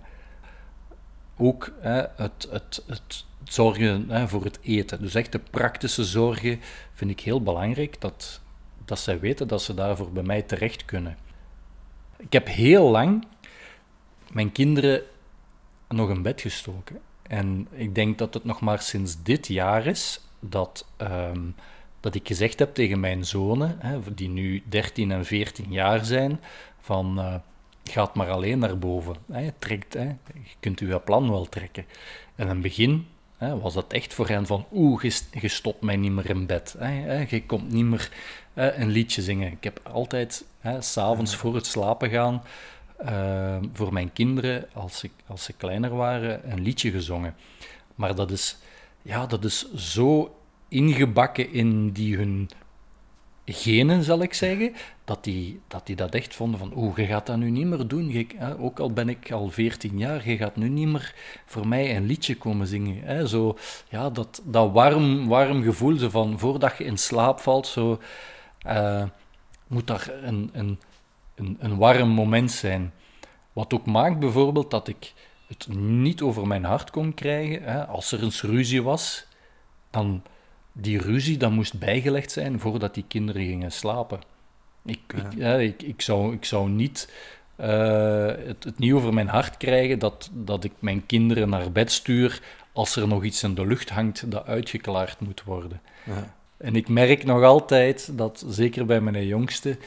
Ook 1.37 1.73
het, 2.17 2.49
het, 2.51 2.85
het 2.87 3.25
zorgen 3.45 4.29
voor 4.29 4.45
het 4.45 4.59
eten. 4.63 5.01
Dus 5.01 5.15
echt 5.15 5.33
de 5.33 5.41
praktische 5.51 6.05
zorgen 6.05 6.61
vind 6.93 7.11
ik 7.11 7.21
heel 7.21 7.43
belangrijk. 7.43 8.01
Dat, 8.01 8.41
dat 8.85 8.99
zij 8.99 9.21
weten 9.21 9.49
dat 9.49 9.63
ze 9.63 9.75
daarvoor 9.75 10.13
bij 10.13 10.23
mij 10.23 10.43
terecht 10.43 10.85
kunnen. 10.85 11.17
Ik 12.17 12.33
heb 12.33 12.47
heel 12.47 12.91
lang 12.91 13.27
mijn 14.33 14.53
kinderen 14.53 15.03
nog 15.89 16.11
in 16.11 16.23
bed 16.23 16.41
gestoken. 16.41 17.01
En 17.23 17.69
ik 17.71 17.95
denk 17.95 18.19
dat 18.19 18.35
het 18.35 18.45
nog 18.45 18.61
maar 18.61 18.81
sinds 18.81 19.23
dit 19.23 19.47
jaar 19.47 19.87
is 19.87 20.21
dat, 20.41 20.87
um, 20.99 21.55
dat 22.01 22.15
ik 22.15 22.27
gezegd 22.27 22.59
heb 22.59 22.75
tegen 22.75 23.01
mijn 23.01 23.25
zonen, 23.25 23.77
hè, 23.79 23.99
die 24.15 24.29
nu 24.29 24.63
13 24.69 25.11
en 25.11 25.25
14 25.25 25.73
jaar 25.73 26.05
zijn, 26.05 26.41
van 26.81 27.19
uh, 27.19 27.35
gaat 27.85 28.15
maar 28.15 28.31
alleen 28.31 28.59
naar 28.59 28.79
boven. 28.79 29.17
Hè, 29.33 29.51
trekt, 29.59 29.95
hè, 29.95 30.05
je 30.33 30.55
kunt 30.61 30.81
uw 30.81 31.01
plan 31.01 31.31
wel 31.31 31.49
trekken. 31.49 31.85
En 32.35 32.45
in 32.45 32.49
het 32.49 32.63
begin 32.63 33.07
hè, 33.37 33.59
was 33.59 33.75
dat 33.75 33.93
echt 33.93 34.15
voor 34.15 34.29
hen 34.29 34.47
van, 34.47 34.67
oeh, 34.73 35.03
je, 35.03 35.21
je 35.41 35.49
stopt 35.49 35.81
mij 35.81 35.97
niet 35.97 36.13
meer 36.13 36.31
in 36.31 36.47
bed. 36.47 36.75
Hè, 36.79 36.87
hè, 36.87 37.27
je 37.29 37.47
komt 37.47 37.73
niet 37.73 37.85
meer 37.85 38.11
een 38.55 38.89
liedje 38.89 39.23
zingen. 39.23 39.53
Ik 39.53 39.65
heb 39.65 39.81
altijd, 39.93 40.45
s'avonds 40.79 41.37
voor 41.37 41.55
het 41.55 41.67
slapen 41.67 42.11
gaan, 42.11 42.43
uh, 43.03 43.57
voor 43.73 43.93
mijn 43.93 44.13
kinderen, 44.13 44.67
als, 44.73 45.05
ik, 45.05 45.13
als 45.27 45.45
ze 45.45 45.53
kleiner 45.53 45.95
waren, 45.97 46.53
een 46.53 46.63
liedje 46.63 46.91
gezongen. 46.91 47.35
Maar 47.95 48.15
dat 48.15 48.31
is, 48.31 48.59
ja, 49.03 49.27
dat 49.27 49.45
is 49.45 49.73
zo 49.75 50.37
ingebakken 50.69 51.53
in 51.53 51.91
die 51.91 52.17
hun 52.17 52.51
genen, 53.45 54.03
zal 54.03 54.23
ik 54.23 54.35
zeggen, 54.35 54.75
dat 55.05 55.25
die 55.25 55.61
dat, 55.69 55.87
die 55.87 55.97
dat 55.97 56.15
echt 56.15 56.35
vonden 56.35 56.59
van, 56.59 56.73
oeh, 56.77 56.97
je 56.97 57.07
gaat 57.07 57.27
dat 57.27 57.37
nu 57.37 57.51
niet 57.51 57.67
meer 57.67 57.87
doen. 57.87 58.27
Ook 58.59 58.79
al 58.79 58.93
ben 58.93 59.09
ik 59.09 59.33
al 59.33 59.51
14 59.51 59.99
jaar, 59.99 60.29
je 60.29 60.37
gaat 60.37 60.57
nu 60.57 60.69
niet 60.69 60.89
meer 60.89 61.15
voor 61.47 61.69
mij 61.69 61.97
een 61.97 62.07
liedje 62.07 62.37
komen 62.37 62.67
zingen. 62.67 63.29
Zo, 63.29 63.57
ja, 63.89 64.11
dat, 64.11 64.43
dat 64.45 64.73
warm, 64.73 65.29
warm 65.29 65.63
gevoel, 65.63 65.97
zo 65.97 66.09
van, 66.09 66.39
voordat 66.39 66.79
je 66.79 66.85
in 66.85 66.99
slaap 66.99 67.41
valt, 67.41 67.67
zo, 67.67 68.01
uh, 68.67 69.05
moet 69.67 69.87
daar 69.87 70.11
een, 70.23 70.51
een, 70.53 70.79
een, 71.37 71.57
een 71.61 71.77
warm 71.77 72.09
moment 72.09 72.51
zijn. 72.51 72.93
Wat 73.53 73.75
ook 73.75 73.87
maakt 73.87 74.19
bijvoorbeeld 74.19 74.71
dat 74.71 74.89
ik 74.89 75.13
het 75.47 75.69
niet 75.79 76.23
over 76.23 76.47
mijn 76.47 76.65
hart 76.65 76.91
kon 76.91 77.15
krijgen. 77.15 77.63
Hè. 77.63 77.87
Als 77.87 78.13
er 78.13 78.23
eens 78.23 78.43
ruzie 78.43 78.83
was, 78.83 79.27
dan 79.91 80.23
die 80.73 80.99
ruzie 80.99 81.37
dan 81.37 81.53
moest 81.53 81.79
bijgelegd 81.79 82.33
zijn 82.33 82.61
voordat 82.61 82.95
die 82.95 83.05
kinderen 83.09 83.43
gingen 83.43 83.73
slapen. 83.73 84.21
Ik, 84.85 85.01
ik, 85.15 85.33
ik, 85.61 85.83
ik, 85.83 86.03
zou, 86.03 86.33
ik 86.33 86.45
zou 86.45 86.69
niet 86.69 87.13
uh, 87.61 88.27
het, 88.27 88.65
het, 88.65 88.79
niet 88.79 88.93
over 88.93 89.15
mijn 89.15 89.29
hart 89.29 89.57
krijgen 89.57 89.99
dat, 89.99 90.31
dat 90.33 90.65
ik 90.65 90.73
mijn 90.79 91.07
kinderen 91.07 91.49
naar 91.49 91.73
bed 91.73 91.93
stuur 91.93 92.43
als 92.73 92.97
er 92.97 93.09
nog 93.09 93.25
iets 93.25 93.43
in 93.43 93.55
de 93.55 93.67
lucht 93.67 93.91
hangt 93.91 94.31
dat 94.31 94.47
uitgeklaard 94.47 95.21
moet 95.21 95.43
worden. 95.45 95.81
Ja. 96.05 96.35
En 96.57 96.77
ik 96.77 96.89
merk 96.89 97.25
nog 97.25 97.43
altijd 97.43 98.19
dat, 98.19 98.45
zeker 98.49 98.87
bij 98.87 99.01
mijn 99.01 99.27
jongste, 99.27 99.79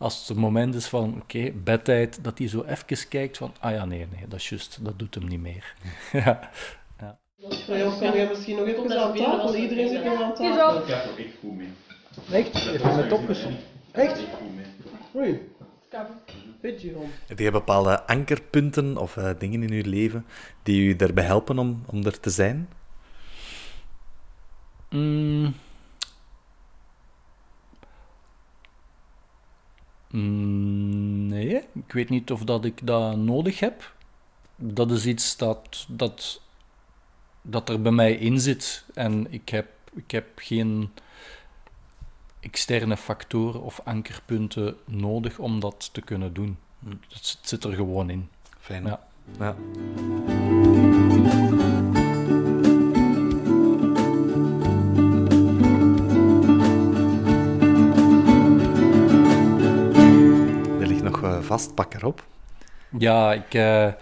als 0.00 0.28
het 0.28 0.36
moment 0.36 0.74
is 0.74 0.86
van, 0.86 1.20
oké, 1.22 1.52
bedtijd, 1.52 2.24
dat 2.24 2.38
hij 2.38 2.48
zo 2.48 2.62
even 2.62 3.08
kijkt 3.08 3.36
van, 3.36 3.54
ah 3.60 3.72
ja, 3.72 3.84
nee, 3.84 3.98
nee, 3.98 4.28
dat 4.28 4.38
is 4.38 4.48
juist, 4.48 4.78
dat 4.84 4.98
doet 4.98 5.14
hem 5.14 5.28
niet 5.28 5.40
meer. 5.40 5.74
ja. 6.24 6.50
ja. 6.98 7.18
Jou 7.66 7.98
kan 7.98 8.18
je 8.18 8.26
misschien 8.28 8.56
nog 8.56 8.66
even 8.66 9.00
aan 9.00 9.14
tafel, 9.14 9.54
iedereen 9.54 9.88
zit 9.88 10.04
nog 10.04 10.22
aan 10.22 10.34
tafel. 10.34 10.74
Dat 10.74 10.84
gaat 10.84 11.10
ook 11.10 11.18
echt 11.18 11.34
goed 11.40 11.56
mee. 11.56 11.68
Echt? 12.30 12.66
Even 12.66 12.96
met 12.96 13.12
opgezet. 13.12 13.52
Echt? 13.90 14.20
Oei. 15.16 15.48
Beetje 16.60 16.92
rond. 16.92 17.10
Heb 17.26 17.38
je 17.38 17.50
bepaalde 17.50 18.06
ankerpunten 18.06 18.96
of 18.96 19.16
uh, 19.16 19.30
dingen 19.38 19.62
in 19.62 19.72
je 19.72 19.86
leven 19.86 20.26
die 20.62 20.84
je 20.84 20.96
daarbij 20.96 21.24
helpen 21.24 21.58
om, 21.58 21.82
om 21.86 22.04
er 22.04 22.20
te 22.20 22.30
zijn? 22.30 22.68
Mm. 24.90 25.54
Mm, 30.10 31.26
nee, 31.26 31.62
ik 31.74 31.92
weet 31.92 32.08
niet 32.08 32.30
of 32.30 32.44
dat 32.44 32.64
ik 32.64 32.86
dat 32.86 33.16
nodig 33.16 33.60
heb. 33.60 33.94
Dat 34.56 34.90
is 34.90 35.06
iets 35.06 35.36
dat, 35.36 35.86
dat, 35.88 36.40
dat 37.42 37.68
er 37.68 37.82
bij 37.82 37.92
mij 37.92 38.12
in 38.12 38.40
zit. 38.40 38.84
En 38.94 39.32
ik 39.32 39.48
heb, 39.48 39.68
ik 39.94 40.10
heb 40.10 40.26
geen 40.34 40.90
externe 42.40 42.96
factoren 42.96 43.62
of 43.62 43.80
ankerpunten 43.84 44.76
nodig 44.84 45.38
om 45.38 45.60
dat 45.60 45.88
te 45.92 46.00
kunnen 46.00 46.32
doen. 46.32 46.58
Het 47.08 47.38
zit 47.40 47.64
er 47.64 47.72
gewoon 47.72 48.10
in. 48.10 48.28
Fijn. 48.60 48.84
Ja. 48.86 49.06
ja. 49.38 49.56
Vast, 61.50 61.74
pak 61.74 61.94
erop. 61.94 62.24
Ja, 62.98 63.32
ik, 63.32 63.54
uh, 63.54 63.92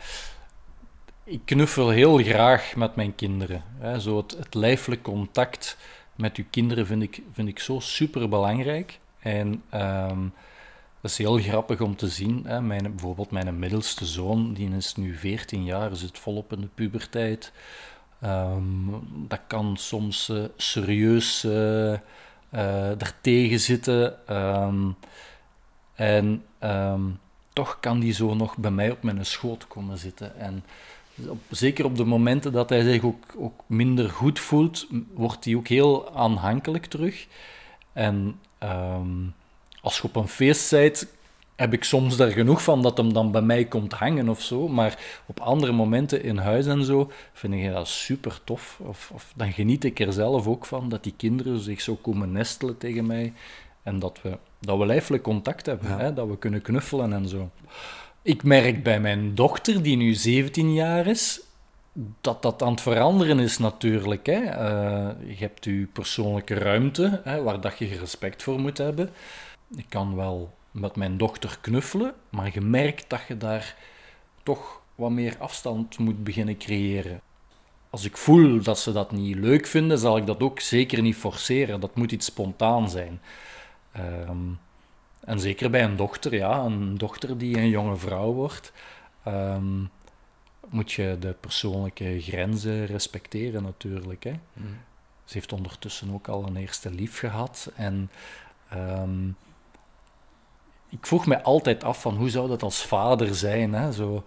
ik 1.24 1.40
knuffel 1.44 1.88
heel 1.88 2.16
graag 2.16 2.76
met 2.76 2.96
mijn 2.96 3.14
kinderen. 3.14 3.62
Hè. 3.78 4.00
Zo 4.00 4.16
het, 4.16 4.37
het 4.38 4.54
lijfelijk 4.54 5.02
contact 5.02 5.76
met 6.16 6.37
uw 6.37 6.44
kinderen 6.50 6.87
vind 6.87 7.02
ik, 7.02 7.22
vind 7.32 7.48
ik 7.48 7.58
zo 7.58 7.80
super 7.80 8.28
belangrijk. 8.28 8.98
En 9.18 9.62
um, 9.74 10.32
dat 11.00 11.11
is 11.11 11.18
heel 11.18 11.38
grappig 11.38 11.80
om 11.80 11.96
te 11.96 12.08
zien. 12.08 12.42
Hè. 12.46 12.61
Mijn, 12.61 12.82
bijvoorbeeld 12.82 13.30
mijn 13.30 13.58
middelste 13.58 14.06
zoon, 14.06 14.54
die 14.54 14.70
is 14.76 14.96
nu 14.96 15.16
14 15.16 15.64
jaar, 15.64 15.96
zit 15.96 16.18
volop 16.18 16.52
in 16.52 16.61
de 16.61 16.68
puberteit. 16.74 17.52
Um, 18.24 19.26
dat 19.28 19.40
kan 19.46 19.76
soms 19.76 20.28
uh, 20.28 20.44
serieus 20.56 21.44
uh, 21.44 21.92
uh, 23.22 23.58
zitten. 23.58 24.34
Um, 24.37 24.96
en 25.94 26.42
toch 27.59 27.77
kan 27.81 27.99
die 28.01 28.12
zo 28.12 28.35
nog 28.35 28.57
bij 28.57 28.71
mij 28.71 28.90
op 28.90 29.03
mijn 29.03 29.27
schoot 29.27 29.66
komen 29.66 29.99
zitten. 29.99 30.38
En 30.38 30.64
op, 31.29 31.38
zeker 31.51 31.85
op 31.85 31.97
de 31.97 32.05
momenten 32.05 32.53
dat 32.53 32.68
hij 32.68 32.83
zich 32.83 33.03
ook, 33.03 33.25
ook 33.37 33.61
minder 33.66 34.11
goed 34.11 34.38
voelt, 34.38 34.87
wordt 35.14 35.44
hij 35.44 35.55
ook 35.55 35.68
heel 35.68 36.14
aanhankelijk 36.14 36.87
terug. 36.87 37.27
En 37.92 38.40
um, 38.62 39.35
als 39.81 39.97
je 39.97 40.03
op 40.03 40.16
een 40.16 40.29
feest 40.29 40.71
bent, 40.71 41.07
heb 41.57 41.73
ik 41.73 41.85
soms 41.85 42.16
daar 42.16 42.31
genoeg 42.31 42.62
van 42.62 42.83
dat 42.83 42.97
hem 42.97 43.12
dan 43.12 43.31
bij 43.31 43.42
mij 43.42 43.64
komt 43.64 43.92
hangen 43.92 44.29
of 44.29 44.42
zo. 44.42 44.68
Maar 44.68 44.99
op 45.27 45.40
andere 45.40 45.73
momenten 45.73 46.23
in 46.23 46.37
huis 46.37 46.66
en 46.66 46.85
zo 46.85 47.11
vind 47.33 47.55
ik 47.55 47.73
dat 47.73 47.88
super 47.88 48.40
tof. 48.44 48.81
Of, 48.83 49.11
of 49.14 49.33
dan 49.37 49.53
geniet 49.53 49.85
ik 49.85 50.01
er 50.01 50.12
zelf 50.12 50.47
ook 50.47 50.66
van 50.66 50.88
dat 50.88 51.03
die 51.03 51.14
kinderen 51.16 51.59
zich 51.59 51.81
zo 51.81 51.94
komen 51.94 52.33
nestelen 52.33 52.79
tegen 52.79 53.07
mij. 53.07 53.33
En 53.83 53.99
dat 53.99 54.19
we, 54.23 54.38
dat 54.61 54.79
we 54.79 54.87
lijfelijk 54.87 55.23
contact 55.23 55.67
hebben, 55.67 55.99
hè, 55.99 56.12
dat 56.14 56.29
we 56.29 56.38
kunnen 56.38 56.62
knuffelen 56.62 57.12
en 57.12 57.29
zo. 57.29 57.51
Ik 58.23 58.43
merk 58.43 58.83
bij 58.83 59.01
mijn 59.01 59.35
dochter, 59.35 59.83
die 59.83 59.97
nu 59.97 60.14
17 60.14 60.73
jaar 60.73 61.07
is, 61.07 61.41
dat 62.21 62.43
dat 62.43 62.62
aan 62.62 62.71
het 62.71 62.81
veranderen 62.81 63.38
is 63.38 63.59
natuurlijk. 63.59 64.27
Hè. 64.27 64.41
Uh, 64.41 65.29
je 65.29 65.37
hebt 65.38 65.64
je 65.64 65.88
persoonlijke 65.93 66.55
ruimte, 66.55 67.21
hè, 67.25 67.43
waar 67.43 67.61
dat 67.61 67.79
je 67.79 67.99
respect 67.99 68.43
voor 68.43 68.61
moet 68.61 68.79
hebben. 68.79 69.11
Ik 69.77 69.87
kan 69.88 70.17
wel 70.17 70.55
met 70.71 70.97
mijn 70.97 71.17
dochter 71.17 71.59
knuffelen, 71.61 72.14
maar 72.31 72.51
je 72.53 72.61
merkt 72.61 73.11
dat 73.11 73.21
je 73.29 73.37
daar 73.37 73.77
toch 74.43 74.81
wat 74.95 75.11
meer 75.11 75.37
afstand 75.38 75.99
moet 75.99 76.25
beginnen 76.25 76.59
creëren. 76.59 77.21
Als 77.91 78.05
ik 78.05 78.17
voel 78.17 78.62
dat 78.62 78.79
ze 78.79 78.93
dat 78.93 79.12
niet 79.12 79.37
leuk 79.37 79.67
vinden, 79.67 79.99
zal 79.99 80.17
ik 80.17 80.27
dat 80.27 80.41
ook 80.41 80.61
zeker 80.61 81.03
niet 81.03 81.17
forceren. 81.17 81.81
Dat 81.81 81.97
moet 81.97 82.12
iets 82.12 82.27
spontaan 82.27 82.91
zijn. 82.91 83.21
Um, 83.98 84.58
en 85.20 85.40
zeker 85.40 85.70
bij 85.70 85.84
een 85.84 85.96
dochter, 85.96 86.34
ja, 86.34 86.58
een 86.58 86.98
dochter 86.98 87.38
die 87.38 87.58
een 87.58 87.68
jonge 87.68 87.96
vrouw 87.96 88.32
wordt, 88.32 88.72
um, 89.26 89.90
moet 90.68 90.92
je 90.92 91.16
de 91.20 91.34
persoonlijke 91.40 92.20
grenzen 92.20 92.87
respecteren 92.87 93.62
natuurlijk. 93.62 94.24
Hè. 94.24 94.32
Mm. 94.52 94.76
Ze 95.24 95.34
heeft 95.34 95.52
ondertussen 95.52 96.12
ook 96.12 96.28
al 96.28 96.46
een 96.46 96.56
eerste 96.56 96.90
lief 96.90 97.18
gehad. 97.18 97.72
En 97.76 98.11
um, 98.74 99.37
ik 100.88 101.06
vroeg 101.06 101.26
me 101.26 101.42
altijd 101.42 101.84
af 101.84 102.00
van 102.00 102.16
hoe 102.16 102.30
zou 102.30 102.48
dat 102.48 102.62
als 102.62 102.87
vader 102.87 103.34
zijn? 103.34 103.72
Hè? 103.72 103.92
Zo, 103.92 104.24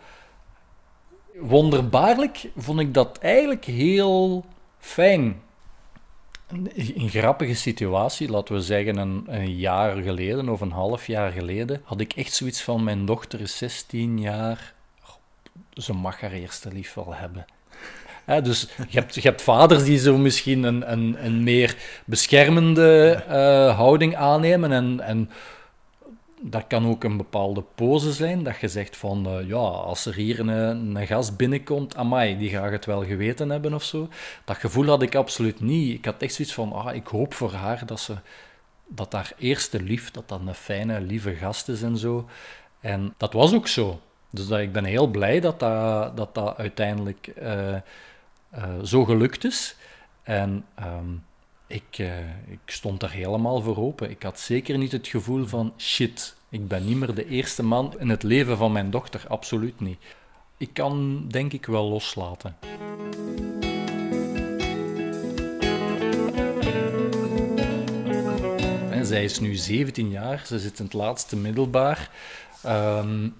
wonderbaarlijk 1.36 2.49
vond 2.57 2.79
ik 2.79 2.93
dat 2.93 3.17
eigenlijk 3.17 3.65
heel 3.65 4.45
fijn. 4.79 5.41
Een 6.76 7.10
grappige 7.10 7.54
situatie, 7.54 8.30
laten 8.30 8.56
we 8.56 8.62
zeggen 8.62 8.98
een, 8.98 9.56
jaar 9.56 10.02
geleden 10.02 10.50
of 10.50 10.62
een 10.62 10.72
half 10.72 11.08
jaar 11.08 11.32
geleden, 11.32 11.82
had 11.84 12.00
ik 12.00 12.14
echt 12.14 12.34
zoiets 12.34 12.62
van: 12.62 12.84
mijn 12.84 13.06
dochter 13.06 13.42
is 13.42 13.58
16 13.58 14.20
jaar, 14.20 14.74
ze 15.74 15.94
mag 15.94 16.22
haar 16.22 16.32
eerste 16.32 16.72
lief 16.72 16.94
wel 16.94 17.14
hebben. 17.14 17.46
dus 18.44 18.68
je 18.90 19.00
hebt, 19.00 19.16
je 19.16 19.22
hebt 19.22 19.42
vaders 19.42 19.84
die 19.84 19.98
zo 19.98 20.18
misschien 20.18 20.64
een, 20.64 20.92
een, 20.92 21.26
een 21.26 21.44
meer 21.44 21.76
beschermende 22.06 23.24
uh, 23.28 23.78
houding 23.78 24.16
aannemen 24.16 24.72
en, 24.72 25.00
en 25.00 25.30
dat 26.43 26.67
kan 26.67 26.88
ook 26.88 27.04
een 27.04 27.17
bepaalde 27.17 27.63
pose 27.75 28.12
zijn, 28.12 28.43
dat 28.43 28.60
je 28.60 28.67
zegt 28.67 28.97
van, 28.97 29.27
uh, 29.27 29.47
ja, 29.47 29.56
als 29.56 30.06
er 30.06 30.13
hier 30.13 30.39
een, 30.39 30.47
een 30.95 31.08
gast 31.08 31.38
binnenkomt, 31.38 31.95
amai, 31.95 32.38
die 32.38 32.49
gaat 32.49 32.71
het 32.71 32.86
wel 32.86 33.04
geweten 33.04 33.49
hebben 33.49 33.73
of 33.73 33.84
zo. 33.84 34.10
Dat 34.45 34.58
gevoel 34.58 34.86
had 34.86 35.01
ik 35.01 35.15
absoluut 35.15 35.60
niet. 35.60 35.97
Ik 35.97 36.06
had 36.06 36.21
echt 36.21 36.34
zoiets 36.34 36.54
van, 36.54 36.73
ah, 36.73 36.95
ik 36.95 37.08
hoop 37.08 37.34
voor 37.34 37.51
haar 37.51 37.86
dat 37.86 37.99
ze, 37.99 38.15
dat 38.88 39.13
haar 39.13 39.34
eerste 39.38 39.82
lief, 39.82 40.12
dat 40.12 40.30
dat 40.30 40.39
een 40.39 40.54
fijne, 40.54 41.01
lieve 41.01 41.36
gast 41.36 41.69
is 41.69 41.82
en 41.82 41.97
zo. 41.97 42.30
En 42.80 43.13
dat 43.17 43.34
was 43.34 43.54
ook 43.54 43.67
zo. 43.67 43.99
Dus 44.30 44.47
dat, 44.47 44.60
ik 44.60 44.71
ben 44.71 44.84
heel 44.84 45.08
blij 45.08 45.39
dat 45.39 45.60
dat, 45.60 46.17
dat, 46.17 46.36
dat 46.36 46.58
uiteindelijk 46.58 47.34
uh, 47.41 47.75
uh, 48.56 48.84
zo 48.84 49.06
gelukt 49.06 49.43
is. 49.43 49.75
En... 50.23 50.65
Um, 50.80 51.23
ik, 51.71 51.97
uh, 51.97 52.19
ik 52.47 52.60
stond 52.65 52.99
daar 52.99 53.12
helemaal 53.12 53.62
voor 53.62 53.77
open. 53.77 54.10
Ik 54.10 54.23
had 54.23 54.39
zeker 54.39 54.77
niet 54.77 54.91
het 54.91 55.07
gevoel 55.07 55.45
van 55.45 55.73
shit, 55.77 56.36
ik 56.49 56.67
ben 56.67 56.86
niet 56.86 56.97
meer 56.97 57.13
de 57.15 57.27
eerste 57.27 57.63
man 57.63 57.99
in 57.99 58.10
het 58.10 58.23
leven 58.23 58.57
van 58.57 58.71
mijn 58.71 58.91
dochter. 58.91 59.25
Absoluut 59.27 59.79
niet. 59.79 59.97
Ik 60.57 60.69
kan 60.73 61.25
denk 61.27 61.53
ik 61.53 61.65
wel 61.65 61.89
loslaten. 61.89 62.57
En 68.89 69.05
zij 69.05 69.23
is 69.23 69.39
nu 69.39 69.55
17 69.55 70.10
jaar, 70.10 70.45
ze 70.45 70.60
zit 70.60 70.79
in 70.79 70.86
het 70.86 70.93
laatste 70.93 71.36
middelbaar. 71.36 72.10
Um, 72.65 73.36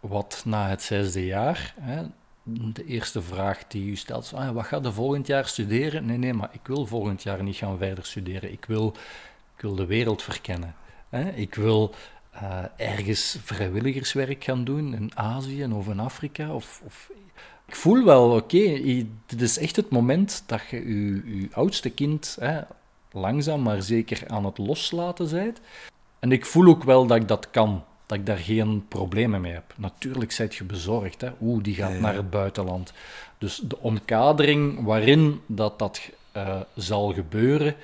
wat 0.00 0.42
na 0.44 0.68
het 0.68 0.82
zesde 0.82 1.26
jaar, 1.26 1.74
hè, 1.80 2.02
de 2.44 2.84
eerste 2.84 3.22
vraag 3.22 3.66
die 3.66 3.90
u 3.90 3.96
stelt 3.96 4.32
ah, 4.34 4.50
wat 4.50 4.66
gaat 4.66 4.84
je 4.84 4.92
volgend 4.92 5.26
jaar 5.26 5.46
studeren? 5.46 6.06
Nee, 6.06 6.18
nee, 6.18 6.34
maar 6.34 6.50
ik 6.52 6.66
wil 6.66 6.86
volgend 6.86 7.22
jaar 7.22 7.42
niet 7.42 7.56
gaan 7.56 7.78
verder 7.78 8.04
studeren. 8.06 8.52
Ik 8.52 8.64
wil, 8.64 8.94
ik 9.56 9.62
wil 9.62 9.74
de 9.74 9.86
wereld 9.86 10.22
verkennen. 10.22 10.74
Hè? 11.08 11.30
Ik 11.30 11.54
wil 11.54 11.94
uh, 12.34 12.64
ergens 12.76 13.38
vrijwilligerswerk 13.42 14.44
gaan 14.44 14.64
doen 14.64 14.94
in 14.94 15.10
Azië 15.14 15.64
of 15.64 15.88
in 15.88 16.00
Afrika. 16.00 16.54
Of, 16.54 16.82
of... 16.84 17.10
Ik 17.66 17.76
voel 17.76 18.04
wel, 18.04 18.30
oké, 18.30 18.80
dit 19.26 19.40
is 19.40 19.58
echt 19.58 19.76
het 19.76 19.90
moment 19.90 20.42
dat 20.46 20.60
je 20.70 20.76
je, 20.76 21.40
je 21.40 21.48
oudste 21.52 21.90
kind 21.90 22.36
hè, 22.40 22.60
langzaam 23.12 23.62
maar 23.62 23.82
zeker 23.82 24.28
aan 24.28 24.44
het 24.44 24.58
loslaten 24.58 25.30
bent. 25.30 25.60
En 26.18 26.32
ik 26.32 26.46
voel 26.46 26.68
ook 26.68 26.84
wel 26.84 27.06
dat 27.06 27.16
ik 27.16 27.28
dat 27.28 27.50
kan 27.50 27.84
dat 28.12 28.20
ik 28.20 28.26
daar 28.26 28.44
geen 28.44 28.84
problemen 28.88 29.40
mee 29.40 29.52
heb. 29.52 29.74
Natuurlijk 29.76 30.32
zijt 30.32 30.54
je 30.54 30.64
bezorgd. 30.64 31.20
Hè? 31.20 31.30
Oeh, 31.40 31.62
die 31.62 31.74
gaat 31.74 31.98
naar 31.98 32.14
het 32.14 32.30
buitenland. 32.30 32.92
Dus 33.38 33.56
de 33.56 33.78
omkadering 33.78 34.84
waarin 34.84 35.40
dat, 35.46 35.78
dat 35.78 36.00
uh, 36.36 36.60
zal 36.74 37.12
gebeuren, 37.12 37.74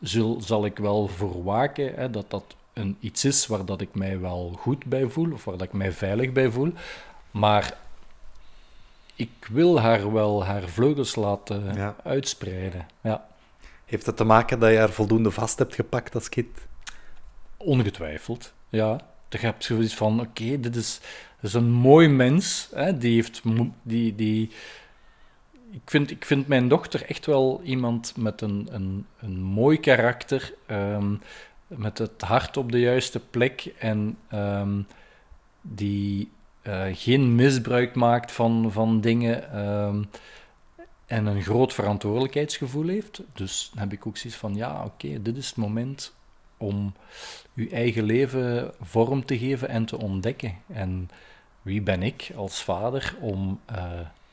zul, 0.00 0.40
zal 0.40 0.64
ik 0.64 0.78
wel 0.78 1.08
voor 1.08 1.44
waken 1.44 1.94
hè, 1.94 2.10
dat 2.10 2.30
dat 2.30 2.44
een, 2.72 2.96
iets 3.00 3.24
is 3.24 3.46
waar 3.46 3.64
dat 3.64 3.80
ik 3.80 3.94
mij 3.94 4.20
wel 4.20 4.56
goed 4.58 4.84
bij 4.84 5.06
voel, 5.06 5.32
of 5.32 5.44
waar 5.44 5.56
dat 5.56 5.66
ik 5.66 5.72
mij 5.72 5.92
veilig 5.92 6.32
bij 6.32 6.50
voel. 6.50 6.72
Maar 7.30 7.76
ik 9.14 9.48
wil 9.50 9.80
haar 9.80 10.12
wel 10.12 10.44
haar 10.44 10.68
vleugels 10.68 11.14
laten 11.14 11.94
uitspreiden. 12.04 12.86
Ja. 13.00 13.26
Heeft 13.84 14.04
dat 14.04 14.16
te 14.16 14.24
maken 14.24 14.58
dat 14.58 14.70
je 14.70 14.78
haar 14.78 14.90
voldoende 14.90 15.30
vast 15.30 15.58
hebt 15.58 15.74
gepakt 15.74 16.14
als 16.14 16.28
kind? 16.28 16.58
Ongetwijfeld, 17.56 18.52
ja 18.68 19.09
je 19.30 19.46
hebt 19.46 19.64
zoiets 19.64 19.94
van, 19.94 20.20
oké, 20.20 20.60
dit, 20.60 20.76
is, 20.76 21.00
een 21.40 21.70
mooi 21.70 22.08
mens. 22.08 22.68
Hè, 22.74 22.98
die 22.98 23.14
heeft... 23.14 23.42
Die, 23.82 24.14
die, 24.14 24.50
ik, 25.70 25.82
vind, 25.84 26.10
ik 26.10 26.24
vind 26.24 26.46
mijn 26.46 26.68
dochter 26.68 27.04
echt 27.04 27.26
wel 27.26 27.60
iemand 27.64 28.16
met 28.16 28.40
een, 28.40 28.68
een, 28.70 29.06
een 29.20 29.42
mooi 29.42 29.80
karakter. 29.80 30.54
Ehm, 30.66 31.14
met 31.66 31.98
het 31.98 32.22
hart 32.22 32.56
op 32.56 32.72
de 32.72 32.80
juiste 32.80 33.20
plek. 33.20 33.72
En 33.78 34.18
um, 34.34 34.86
die 35.60 36.30
uh, 36.62 36.84
geen 36.92 37.34
misbruik 37.34 37.94
maakt 37.94 38.32
van, 38.32 38.72
van 38.72 39.00
dingen. 39.00 39.58
Um, 39.58 40.08
en 41.10 41.26
een 41.26 41.42
groot 41.42 41.74
verantwoordelijkheidsgevoel 41.74 42.86
heeft. 42.86 43.22
Dus 43.32 43.70
dan 43.72 43.82
heb 43.82 43.92
ik 43.92 44.06
ook 44.06 44.16
zoiets 44.16 44.38
van, 44.38 44.54
ja, 44.54 44.84
oké, 44.84 45.22
dit 45.22 45.36
is 45.36 45.46
het 45.46 45.56
moment 45.56 46.14
om 46.60 46.94
je 47.52 47.68
eigen 47.68 48.02
leven 48.02 48.72
vorm 48.80 49.24
te 49.24 49.38
geven 49.38 49.68
en 49.68 49.84
te 49.84 49.98
ontdekken. 49.98 50.54
En 50.66 51.10
wie 51.62 51.82
ben 51.82 52.02
ik 52.02 52.30
als 52.36 52.62
vader 52.62 53.16
om 53.20 53.60
uh, 53.72 53.82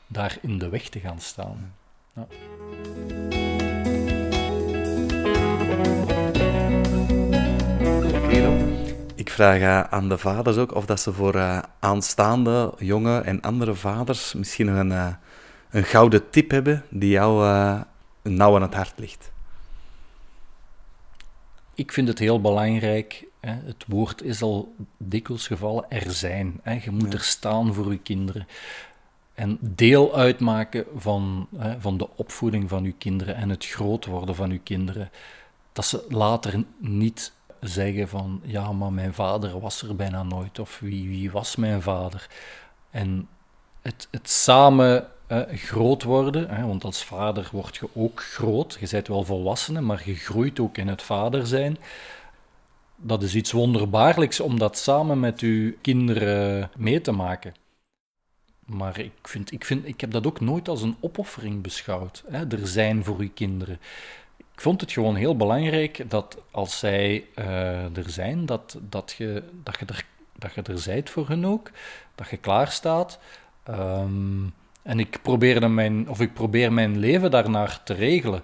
daar 0.06 0.38
in 0.42 0.58
de 0.58 0.68
weg 0.68 0.88
te 0.88 1.00
gaan 1.00 1.20
staan? 1.20 1.74
Ja. 2.12 2.26
Ik 9.14 9.30
vraag 9.30 9.60
uh, 9.60 9.80
aan 9.80 10.08
de 10.08 10.18
vaders 10.18 10.56
ook 10.56 10.74
of 10.74 10.86
dat 10.86 11.00
ze 11.00 11.12
voor 11.12 11.34
uh, 11.34 11.62
aanstaande 11.78 12.74
jonge 12.78 13.20
en 13.20 13.40
andere 13.40 13.74
vaders 13.74 14.34
misschien 14.34 14.66
een, 14.66 15.16
een 15.70 15.84
gouden 15.84 16.30
tip 16.30 16.50
hebben 16.50 16.84
die 16.90 17.10
jou 17.10 17.34
nauw 18.22 18.54
aan 18.54 18.62
het 18.62 18.74
hart 18.74 18.94
ligt 18.96 19.30
ik 21.78 21.92
vind 21.92 22.08
het 22.08 22.18
heel 22.18 22.40
belangrijk. 22.40 23.26
Hè, 23.40 23.52
het 23.52 23.84
woord 23.86 24.22
is 24.22 24.42
al 24.42 24.74
dikwijls 24.96 25.46
gevallen, 25.46 25.90
er 25.90 26.10
zijn. 26.10 26.60
Hè, 26.62 26.80
je 26.82 26.90
moet 26.90 27.14
er 27.14 27.20
staan 27.20 27.74
voor 27.74 27.92
je 27.92 27.98
kinderen. 27.98 28.46
En 29.34 29.58
deel 29.60 30.14
uitmaken 30.14 30.84
van, 30.96 31.48
hè, 31.56 31.80
van 31.80 31.98
de 31.98 32.08
opvoeding 32.16 32.68
van 32.68 32.84
je 32.84 32.92
kinderen 32.92 33.34
en 33.34 33.48
het 33.48 33.66
groot 33.66 34.04
worden 34.06 34.34
van 34.34 34.50
je 34.50 34.58
kinderen. 34.58 35.10
Dat 35.72 35.84
ze 35.84 36.04
later 36.08 36.64
niet 36.78 37.32
zeggen 37.60 38.08
van, 38.08 38.40
ja, 38.44 38.72
maar 38.72 38.92
mijn 38.92 39.14
vader 39.14 39.60
was 39.60 39.82
er 39.82 39.96
bijna 39.96 40.22
nooit. 40.22 40.58
Of 40.58 40.78
wie, 40.78 41.08
wie 41.08 41.30
was 41.30 41.56
mijn 41.56 41.82
vader? 41.82 42.28
En 42.90 43.28
het, 43.82 44.08
het 44.10 44.30
samen 44.30 45.08
uh, 45.28 45.40
groot 45.52 46.02
worden. 46.02 46.50
Hè, 46.50 46.66
want 46.66 46.84
als 46.84 47.04
vader 47.04 47.48
word 47.52 47.76
je 47.76 47.88
ook 47.94 48.22
groot. 48.22 48.76
Je 48.80 48.88
bent 48.90 49.08
wel 49.08 49.24
volwassene, 49.24 49.80
maar 49.80 50.02
je 50.04 50.14
groeit 50.14 50.60
ook 50.60 50.76
in 50.76 50.88
het 50.88 51.02
vader 51.02 51.46
zijn. 51.46 51.78
Dat 52.96 53.22
is 53.22 53.34
iets 53.34 53.52
wonderbaarlijks 53.52 54.40
om 54.40 54.58
dat 54.58 54.78
samen 54.78 55.20
met 55.20 55.40
je 55.40 55.76
kinderen 55.80 56.70
mee 56.76 57.00
te 57.00 57.12
maken. 57.12 57.54
Maar 58.64 58.98
ik, 58.98 59.12
vind, 59.22 59.52
ik, 59.52 59.64
vind, 59.64 59.86
ik 59.86 60.00
heb 60.00 60.10
dat 60.10 60.26
ook 60.26 60.40
nooit 60.40 60.68
als 60.68 60.82
een 60.82 60.96
opoffering 61.00 61.62
beschouwd. 61.62 62.24
Hè, 62.26 62.46
er 62.46 62.66
zijn 62.66 63.04
voor 63.04 63.22
je 63.22 63.30
kinderen. 63.30 63.80
Ik 64.36 64.60
vond 64.60 64.80
het 64.80 64.92
gewoon 64.92 65.14
heel 65.14 65.36
belangrijk 65.36 66.10
dat 66.10 66.36
als 66.50 66.78
zij 66.78 67.24
uh, 67.38 67.96
er 67.96 68.10
zijn, 68.10 68.46
dat, 68.46 68.78
dat, 68.88 69.14
je, 69.18 69.42
dat, 69.62 69.78
je 69.78 69.86
er, 69.86 70.04
dat 70.38 70.54
je 70.54 70.62
er 70.62 70.78
zijt 70.78 71.10
voor 71.10 71.28
hen 71.28 71.44
ook. 71.44 71.70
Dat 72.14 72.28
je 72.28 72.36
klaar 72.36 72.68
staat. 72.70 73.18
Um, 73.68 74.54
en 74.88 74.98
ik 74.98 75.18
probeerde 75.22 75.68
mijn, 75.68 76.08
of 76.08 76.20
ik 76.20 76.34
probeer 76.34 76.72
mijn 76.72 76.98
leven 76.98 77.30
daarnaar 77.30 77.80
te 77.84 77.94
regelen. 77.94 78.42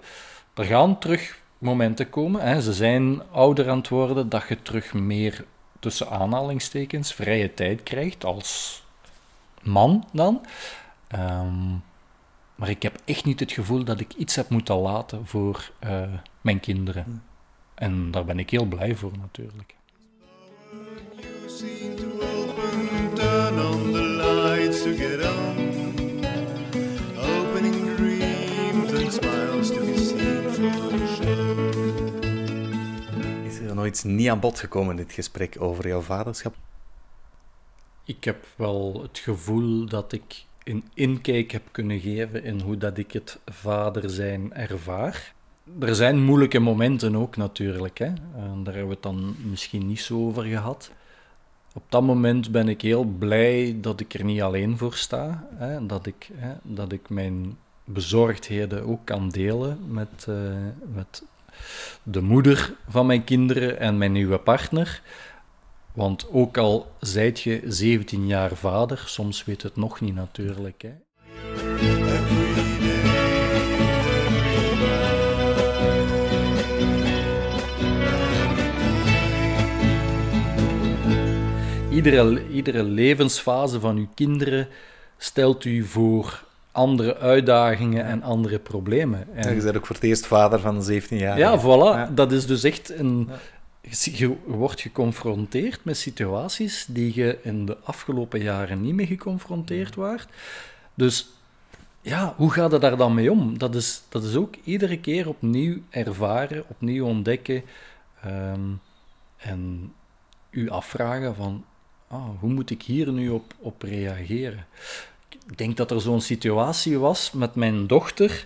Er 0.53 0.65
gaan 0.65 0.99
terug 0.99 1.39
momenten 1.57 2.09
komen. 2.09 2.41
Hè. 2.41 2.61
Ze 2.61 2.73
zijn 2.73 3.21
ouder 3.31 3.69
aan 3.69 3.77
het 3.77 3.89
worden, 3.89 4.29
dat 4.29 4.47
je 4.47 4.61
terug 4.61 4.93
meer 4.93 5.45
tussen 5.79 6.09
aanhalingstekens 6.09 7.13
vrije 7.13 7.53
tijd 7.53 7.83
krijgt 7.83 8.25
als 8.25 8.83
man 9.61 10.07
dan. 10.11 10.45
Ehm, 11.07 11.71
maar 12.55 12.69
ik 12.69 12.83
heb 12.83 12.97
echt 13.05 13.25
niet 13.25 13.39
het 13.39 13.51
gevoel 13.51 13.83
dat 13.83 13.99
ik 13.99 14.13
iets 14.13 14.35
heb 14.35 14.49
moeten 14.49 14.75
laten 14.75 15.25
voor 15.25 15.71
uh, 15.83 16.01
mijn 16.41 16.59
kinderen. 16.59 17.03
Hm. 17.03 17.11
En 17.75 18.11
daar 18.11 18.25
ben 18.25 18.39
ik 18.39 18.49
heel 18.49 18.65
blij 18.65 18.95
voor 18.95 19.11
natuurlijk. 19.21 19.75
Nog 33.75 33.93
iets 33.93 34.03
niet 34.03 34.29
aan 34.29 34.39
bod 34.39 34.59
gekomen 34.59 34.91
in 34.91 35.03
dit 35.05 35.13
gesprek 35.13 35.55
over 35.59 35.87
jouw 35.87 36.01
vaderschap? 36.01 36.55
Ik 38.05 38.23
heb 38.23 38.45
wel 38.55 38.99
het 39.01 39.17
gevoel 39.17 39.85
dat 39.85 40.11
ik 40.11 40.43
een 40.63 40.83
inkijk 40.93 41.51
heb 41.51 41.63
kunnen 41.71 41.99
geven 41.99 42.43
in 42.43 42.59
hoe 42.59 42.77
dat 42.77 42.97
ik 42.97 43.11
het 43.11 43.39
vader 43.45 44.09
zijn 44.09 44.53
ervaar. 44.53 45.33
Er 45.79 45.95
zijn 45.95 46.23
moeilijke 46.23 46.59
momenten 46.59 47.15
ook 47.15 47.37
natuurlijk, 47.37 47.97
hè? 47.97 48.13
daar 48.35 48.73
hebben 48.73 48.87
we 48.87 48.93
het 48.93 49.03
dan 49.03 49.35
misschien 49.43 49.87
niet 49.87 50.01
zo 50.01 50.25
over 50.25 50.43
gehad. 50.43 50.91
op 51.73 51.83
dat 51.89 52.03
moment 52.03 52.51
ben 52.51 52.67
ik 52.67 52.81
heel 52.81 53.03
blij 53.03 53.77
dat 53.81 53.99
ik 53.99 54.13
er 54.13 54.23
niet 54.23 54.41
alleen 54.41 54.77
voor 54.77 54.93
sta. 54.93 55.47
Hè, 55.55 55.85
dat, 55.85 56.05
ik, 56.05 56.29
hè, 56.33 56.53
dat 56.63 56.91
ik 56.91 57.09
mijn 57.09 57.57
bezorgdheden 57.85 58.85
ook 58.85 59.05
kan 59.05 59.29
delen 59.29 59.79
met, 59.87 60.25
eh, 60.27 60.35
met 60.93 61.23
de 62.03 62.21
moeder 62.21 62.73
van 62.89 63.05
mijn 63.05 63.23
kinderen 63.23 63.79
en 63.79 63.97
mijn 63.97 64.11
nieuwe 64.11 64.37
partner. 64.37 65.01
Want 65.93 66.27
ook 66.31 66.57
al 66.57 66.91
zijt 66.99 67.39
je 67.39 67.61
17 67.65 68.27
jaar 68.27 68.55
vader, 68.55 69.03
soms 69.05 69.45
weet 69.45 69.61
het 69.61 69.75
nog 69.75 70.01
niet 70.01 70.15
natuurlijk. 70.15 70.81
Hè. 70.81 70.93
Iedere, 81.89 82.47
iedere 82.47 82.83
levensfase 82.83 83.79
van 83.79 83.97
uw 83.97 84.07
kinderen 84.13 84.67
stelt 85.17 85.65
u 85.65 85.83
voor 85.83 86.44
andere 86.75 87.17
uitdagingen 87.17 88.05
en 88.05 88.23
andere 88.23 88.59
problemen. 88.59 89.27
En, 89.35 89.43
Ja, 89.43 89.49
je 89.49 89.61
bent 89.61 89.77
ook 89.77 89.85
voor 89.85 89.95
het 89.95 90.03
eerst 90.03 90.27
vader 90.27 90.59
van 90.59 90.83
17 90.83 91.17
jaar. 91.17 91.37
ja, 91.37 91.59
voilà. 91.59 92.13
Dat 92.13 92.31
is 92.31 92.45
dus 92.45 92.63
echt 92.63 92.99
een... 92.99 93.29
Je 94.01 94.35
wordt 94.45 94.81
geconfronteerd 94.81 95.79
met 95.83 95.97
situaties 95.97 96.85
die 96.89 97.11
je 97.15 97.39
in 97.41 97.65
de 97.65 97.77
afgelopen 97.83 98.41
jaren 98.41 98.81
niet 98.81 98.93
mee 98.93 99.05
geconfronteerd 99.05 99.95
waart. 99.95 100.27
Dus 100.93 101.29
ja, 102.01 102.33
hoe 102.37 102.51
gaat 102.51 102.71
het 102.71 102.81
daar 102.81 102.97
dan 102.97 103.13
mee 103.13 103.31
om? 103.31 103.57
Dat 103.57 103.75
is, 103.75 104.01
dat 104.09 104.23
is 104.23 104.35
ook 104.35 104.55
iedere 104.63 104.99
keer 104.99 105.27
opnieuw 105.27 105.77
ervaren, 105.89 106.63
opnieuw 106.67 107.05
ontdekken 107.05 107.63
ehm, 108.21 108.69
en 109.37 109.93
u 110.49 110.69
afvragen 110.69 111.35
van, 111.35 111.65
ah, 112.07 112.29
hoe 112.39 112.49
moet 112.49 112.69
ik 112.69 112.81
hier 112.81 113.11
nu 113.11 113.29
op, 113.29 113.53
op 113.59 113.81
reageren? 113.81 114.65
Ik 115.47 115.57
denk 115.57 115.77
dat 115.77 115.91
er 115.91 116.01
zo'n 116.01 116.21
situatie 116.21 116.99
was 116.99 117.31
met 117.31 117.55
mijn 117.55 117.87
dochter 117.87 118.45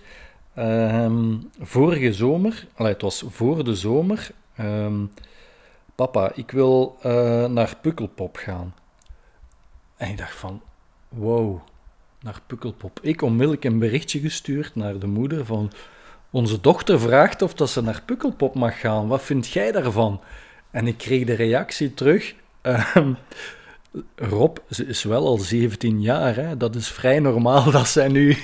ehm, 0.54 1.34
vorige 1.60 2.12
zomer. 2.12 2.66
Allee, 2.74 2.92
het 2.92 3.02
was 3.02 3.24
voor 3.28 3.64
de 3.64 3.74
zomer. 3.74 4.30
ehm, 4.56 5.04
Papa, 5.94 6.32
ik 6.34 6.50
wil 6.50 6.96
eh, 7.02 7.46
naar 7.46 7.76
Pukkelpop 7.82 8.36
gaan. 8.36 8.74
En 9.96 10.10
ik 10.10 10.18
dacht 10.18 10.34
van, 10.34 10.62
wow, 11.08 11.60
naar 12.20 12.40
Pukkelpop. 12.46 12.98
Ik 13.02 13.22
onmiddellijk 13.22 13.64
een 13.64 13.78
berichtje 13.78 14.20
gestuurd 14.20 14.74
naar 14.74 14.98
de 14.98 15.06
moeder 15.06 15.44
van... 15.46 15.72
Onze 16.32 16.60
dochter 16.60 17.00
vraagt 17.00 17.42
of 17.42 17.54
dat 17.54 17.70
ze 17.70 17.82
naar 17.82 18.02
Pukkelpop 18.04 18.54
mag 18.54 18.80
gaan. 18.80 19.08
Wat 19.08 19.22
vind 19.22 19.48
jij 19.48 19.72
daarvan? 19.72 20.20
En 20.70 20.86
ik 20.86 20.98
kreeg 20.98 21.24
de 21.24 21.34
reactie 21.34 21.94
terug... 21.94 22.34
ehm, 22.60 23.12
Rob, 24.16 24.56
ze 24.70 24.86
is 24.86 25.02
wel 25.02 25.26
al 25.26 25.38
17 25.38 26.00
jaar, 26.00 26.36
hè? 26.36 26.56
dat 26.56 26.74
is 26.74 26.88
vrij 26.88 27.18
normaal 27.18 27.70
dat 27.70 27.88
zij 27.88 28.08
nu... 28.08 28.36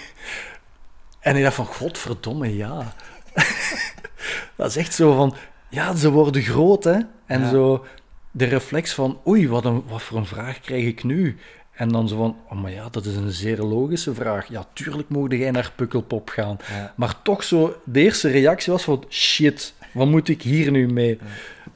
En 1.21 1.37
ik 1.37 1.43
dacht 1.43 1.55
van, 1.55 1.67
godverdomme, 1.67 2.57
ja. 2.57 2.95
dat 4.57 4.69
is 4.69 4.77
echt 4.77 4.95
zo 4.95 5.15
van, 5.17 5.35
ja, 5.69 5.95
ze 5.95 6.11
worden 6.11 6.43
groot, 6.43 6.85
hè. 6.85 6.99
En 7.27 7.41
Ja. 7.41 7.49
zo 7.49 7.85
de 8.31 8.45
reflex 8.45 8.95
van, 8.95 9.21
oei, 9.27 9.49
wat, 9.49 9.65
een, 9.65 9.83
wat 9.89 10.03
voor 10.03 10.19
een 10.19 10.27
vraag 10.27 10.61
krijg 10.61 10.85
ik 10.85 11.05
nu? 11.05 11.37
En 11.73 11.89
dan 11.89 12.09
zo 12.09 12.17
van, 12.17 12.37
oh, 12.51 12.63
maar 12.63 12.71
ja, 12.71 12.89
dat 12.91 13.05
is 13.05 13.17
een 13.17 13.31
zeer 13.31 13.59
logische 13.59 14.15
vraag. 14.15 14.49
Ja, 14.49 14.67
tuurlijk 14.73 15.09
mocht 15.09 15.33
jij 15.33 15.51
naar 15.51 15.73
Pukkelpop 15.77 16.29
gaan. 16.29 16.57
Ja. 16.69 16.93
Maar 16.97 17.23
toch 17.23 17.45
zo, 17.45 17.77
de 17.85 18.01
eerste 18.01 18.29
reactie 18.29 18.73
was 18.73 18.83
van, 18.83 19.05
shit, 19.09 19.75
wat 19.93 20.07
moet 20.07 20.29
ik 20.29 20.43
hier 20.43 20.71
nu 20.71 20.89
mee? 20.89 21.19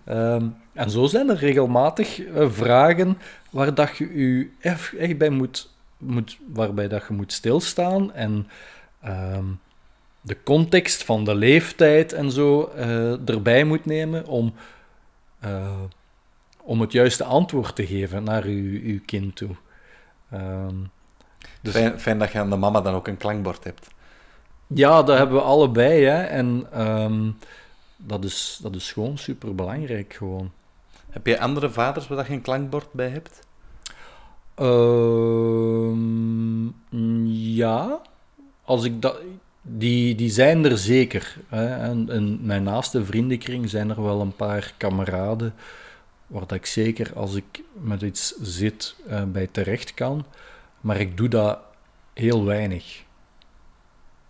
Ehm, 0.04 0.46
en 0.80 0.90
zo 0.90 1.06
zijn 1.06 1.28
er 1.28 1.36
regelmatig 1.36 2.20
eh, 2.20 2.50
vragen 2.50 3.18
waar 3.50 3.74
dat 3.74 3.96
je 3.96 4.18
je 4.18 4.50
echt 4.60 4.96
echt 4.96 5.18
bij 5.18 5.30
moet, 5.30 5.70
moet, 5.96 6.38
waarbij 6.52 6.88
dat 6.88 7.04
je 7.08 7.14
moet 7.14 7.32
stilstaan 7.32 8.12
en 8.12 8.48
ehm, 9.00 9.44
de 10.20 10.42
context 10.42 11.04
van 11.04 11.24
de 11.24 11.34
leeftijd 11.34 12.12
en 12.12 12.30
zo 12.30 12.64
eh, 12.64 13.28
erbij 13.28 13.64
moet 13.64 13.84
nemen 13.84 14.26
om, 14.26 14.54
eh, 15.40 15.80
om 16.62 16.80
het 16.80 16.92
juiste 16.92 17.24
antwoord 17.24 17.76
te 17.76 17.86
geven 17.86 18.24
naar 18.24 18.44
uw, 18.44 18.80
uw 18.82 19.00
kind 19.06 19.36
toe. 19.36 19.56
Ehm, 20.30 20.74
dus, 21.60 21.72
Fijn, 21.72 22.00
fijn 22.00 22.18
dat 22.18 22.32
je 22.32 22.38
aan 22.38 22.50
de 22.50 22.56
mama 22.56 22.80
dan 22.80 22.94
ook 22.94 23.08
een 23.08 23.16
klankbord 23.16 23.64
hebt. 23.64 23.88
ja, 24.66 25.02
dat 25.02 25.18
hebben 25.18 25.36
we 25.36 25.42
allebei. 25.42 26.04
Hè, 26.04 26.22
en 26.22 26.66
ehm, 26.72 27.30
dat, 27.96 28.24
is, 28.24 28.58
dat 28.62 28.74
is 28.74 28.92
gewoon 28.92 29.18
superbelangrijk. 29.18 30.14
Gewoon. 30.14 30.50
Heb 31.10 31.26
je 31.26 31.40
andere 31.40 31.70
vaders 31.70 32.08
waar 32.08 32.26
je 32.26 32.32
een 32.32 32.40
klankbord 32.40 32.92
bij 32.92 33.08
hebt? 33.08 33.46
Ehm, 34.54 35.88
ja, 37.28 38.00
als 38.64 38.84
ik 38.84 39.02
dat, 39.02 39.20
die, 39.62 40.14
die 40.14 40.30
zijn 40.30 40.64
er 40.64 40.78
zeker. 40.78 41.36
Hè. 41.48 41.66
En 41.66 42.08
in 42.08 42.38
mijn 42.42 42.62
naaste 42.62 43.04
vriendenkring 43.04 43.70
zijn 43.70 43.90
er 43.90 44.02
wel 44.02 44.20
een 44.20 44.36
paar 44.36 44.74
kameraden 44.76 45.54
waar 46.26 46.46
dat 46.46 46.52
ik 46.52 46.66
zeker 46.66 47.14
als 47.14 47.34
ik 47.34 47.62
met 47.72 48.02
iets 48.02 48.34
zit 48.40 48.96
eh, 49.08 49.24
bij 49.24 49.46
terecht 49.46 49.94
kan. 49.94 50.24
Maar 50.80 51.00
ik 51.00 51.16
doe 51.16 51.28
dat 51.28 51.58
heel 52.14 52.44
weinig, 52.44 53.04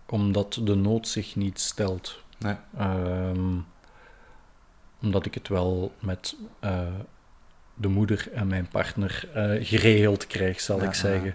omdat 0.07 0.61
de 0.63 0.75
nood 0.75 1.09
zich 1.09 1.37
niet 1.37 1.61
stelt. 1.61 2.23
Nee. 2.39 2.57
Ehm, 2.77 3.57
omdat 5.03 5.27
ik 5.27 5.35
het 5.35 5.49
wel 5.49 5.93
met 5.99 6.37
eh, 6.59 6.81
de 7.75 7.89
moeder 7.89 8.29
en 8.33 8.47
mijn 8.47 8.69
partner 8.69 9.29
eh, 9.35 9.67
geregeld 9.67 10.27
krijg, 10.27 10.61
zal 10.61 10.81
Ja, 10.81 10.85
ik 10.85 10.95
zeggen. 10.95 11.35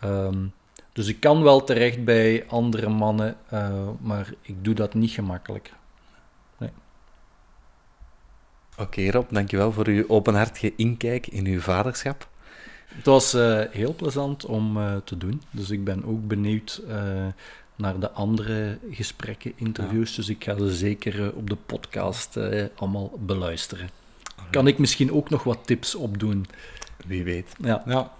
Ehm, 0.00 0.44
dus 0.92 1.08
ik 1.08 1.20
kan 1.20 1.42
wel 1.42 1.64
terecht 1.64 2.04
bij 2.04 2.44
andere 2.48 2.88
mannen, 2.88 3.36
eh, 3.48 3.88
maar 4.00 4.32
ik 4.42 4.64
doe 4.64 4.74
dat 4.74 4.94
niet 4.94 5.10
gemakkelijk. 5.10 5.72
Oké 8.78 9.10
Rob, 9.10 9.30
dankjewel 9.30 9.72
voor 9.72 9.86
uw 9.86 10.04
openhartige 10.08 10.72
inkijk 10.76 11.26
in 11.26 11.46
uw 11.46 11.60
vaderschap. 11.60 12.28
Het 12.86 13.06
was 13.06 13.32
heel 13.70 13.94
plezant 13.94 14.44
om 14.44 14.78
te 15.04 15.16
doen, 15.16 15.42
dus 15.50 15.70
ik 15.70 15.84
ben 15.84 16.04
ook 16.04 16.26
benieuwd 16.26 16.82
naar 17.76 17.98
de 18.00 18.10
andere 18.10 18.78
gesprekken, 18.90 19.52
interviews, 19.56 20.14
dus 20.14 20.28
ik 20.28 20.44
ga 20.44 20.58
ze 20.58 20.74
zeker 20.74 21.22
eh, 21.26 21.36
op 21.36 21.50
de 21.50 21.56
podcast 21.56 22.36
eh, 22.36 22.64
allemaal 22.76 23.10
beluisteren. 23.18 23.88
Kan 24.50 24.66
ik 24.66 24.78
misschien 24.78 25.12
ook 25.12 25.30
nog 25.30 25.42
wat 25.44 25.66
tips 25.66 25.94
opdoen? 25.94 26.46
Wie 27.06 27.24
weet. 27.24 27.54
Ja, 27.62 27.82
Ja, 27.86 28.12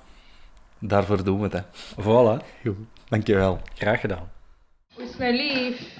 daarvoor 0.78 1.24
doen 1.24 1.38
we 1.40 1.44
het. 1.44 1.52
Hè. 1.52 1.62
voilà. 2.02 2.44
Goed, 2.62 2.76
dankjewel. 3.08 3.60
Graag 3.74 4.00
gedaan. 4.00 4.30
Hoe 4.94 5.04
is 5.04 5.16
mijn 5.16 5.34
lief? 5.34 5.98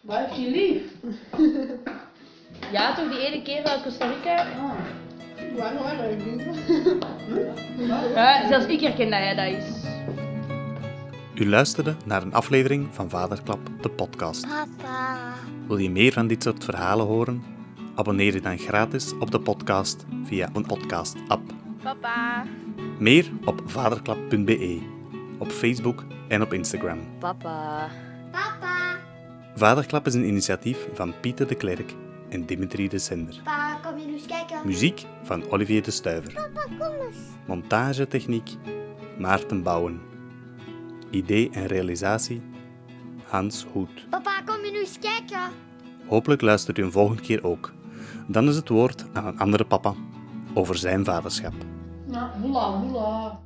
Wat 0.00 0.18
heb 0.18 0.30
je 0.36 0.50
lief? 0.50 0.82
Ja, 2.72 2.94
toch 2.94 3.10
die 3.10 3.26
ene 3.26 3.42
keer 3.42 3.62
uit 3.64 3.82
Costa 3.82 4.06
Rica? 4.06 4.46
Waarom 5.56 5.82
eigenlijk 5.86 6.24
niet? 6.24 6.42
Ja, 8.14 8.48
zelfs 8.48 8.66
ik 8.66 8.80
herken 8.80 9.10
dat 9.10 9.18
hij 9.18 9.34
dat 9.34 9.62
is. 9.62 9.76
U 11.38 11.48
luisterde 11.48 11.96
naar 12.04 12.22
een 12.22 12.34
aflevering 12.34 12.88
van 12.90 13.10
Vaderklap, 13.10 13.60
de 13.80 13.88
podcast. 13.90 14.46
Papa. 14.48 15.34
Wil 15.66 15.76
je 15.76 15.90
meer 15.90 16.12
van 16.12 16.26
dit 16.26 16.42
soort 16.42 16.64
verhalen 16.64 17.06
horen? 17.06 17.42
Abonneer 17.94 18.34
je 18.34 18.40
dan 18.40 18.58
gratis 18.58 19.12
op 19.18 19.30
de 19.30 19.40
podcast 19.40 20.04
via 20.24 20.50
een 20.52 20.66
podcast-app. 20.66 21.52
Papa. 21.82 22.44
Meer 22.98 23.30
op 23.44 23.62
vaderklap.be, 23.66 24.80
op 25.38 25.50
Facebook 25.50 26.04
en 26.28 26.42
op 26.42 26.52
Instagram. 26.52 26.98
Papa. 27.18 27.88
Papa. 28.30 28.96
Vaderklap 29.54 30.06
is 30.06 30.14
een 30.14 30.26
initiatief 30.26 30.88
van 30.94 31.14
Pieter 31.20 31.46
de 31.46 31.54
Klerk 31.54 31.94
en 32.28 32.46
Dimitri 32.46 32.88
de 32.88 32.98
Sender. 32.98 33.40
Pa, 33.44 33.74
kom 33.82 33.98
je 33.98 34.06
nu 34.06 34.12
eens 34.12 34.26
kijken? 34.26 34.60
Muziek 34.64 35.04
van 35.22 35.50
Olivier 35.50 35.82
de 35.82 35.90
Stuiver. 35.90 36.32
Papa, 36.32 36.66
kom 36.78 37.06
eens. 37.06 37.16
Montagetechniek 37.46 38.50
Maarten 39.18 39.62
Bouwen. 39.62 40.07
Idee 41.10 41.50
en 41.50 41.66
realisatie 41.66 42.42
Hans 43.26 43.66
Hoed. 43.72 44.06
Papa, 44.10 44.42
kom 44.44 44.64
je 44.64 44.70
nu 44.70 44.78
eens 44.78 44.98
kijken? 44.98 45.40
Hopelijk 46.06 46.40
luistert 46.40 46.78
u 46.78 46.82
een 46.82 46.92
volgende 46.92 47.22
keer 47.22 47.44
ook. 47.44 47.72
Dan 48.26 48.48
is 48.48 48.56
het 48.56 48.68
woord 48.68 49.04
aan 49.12 49.26
een 49.26 49.38
andere 49.38 49.64
papa 49.64 49.94
over 50.54 50.76
zijn 50.76 51.04
vaderschap. 51.04 51.52
Nou, 52.06 52.30
hoela, 52.40 52.80
hoela. 52.80 53.40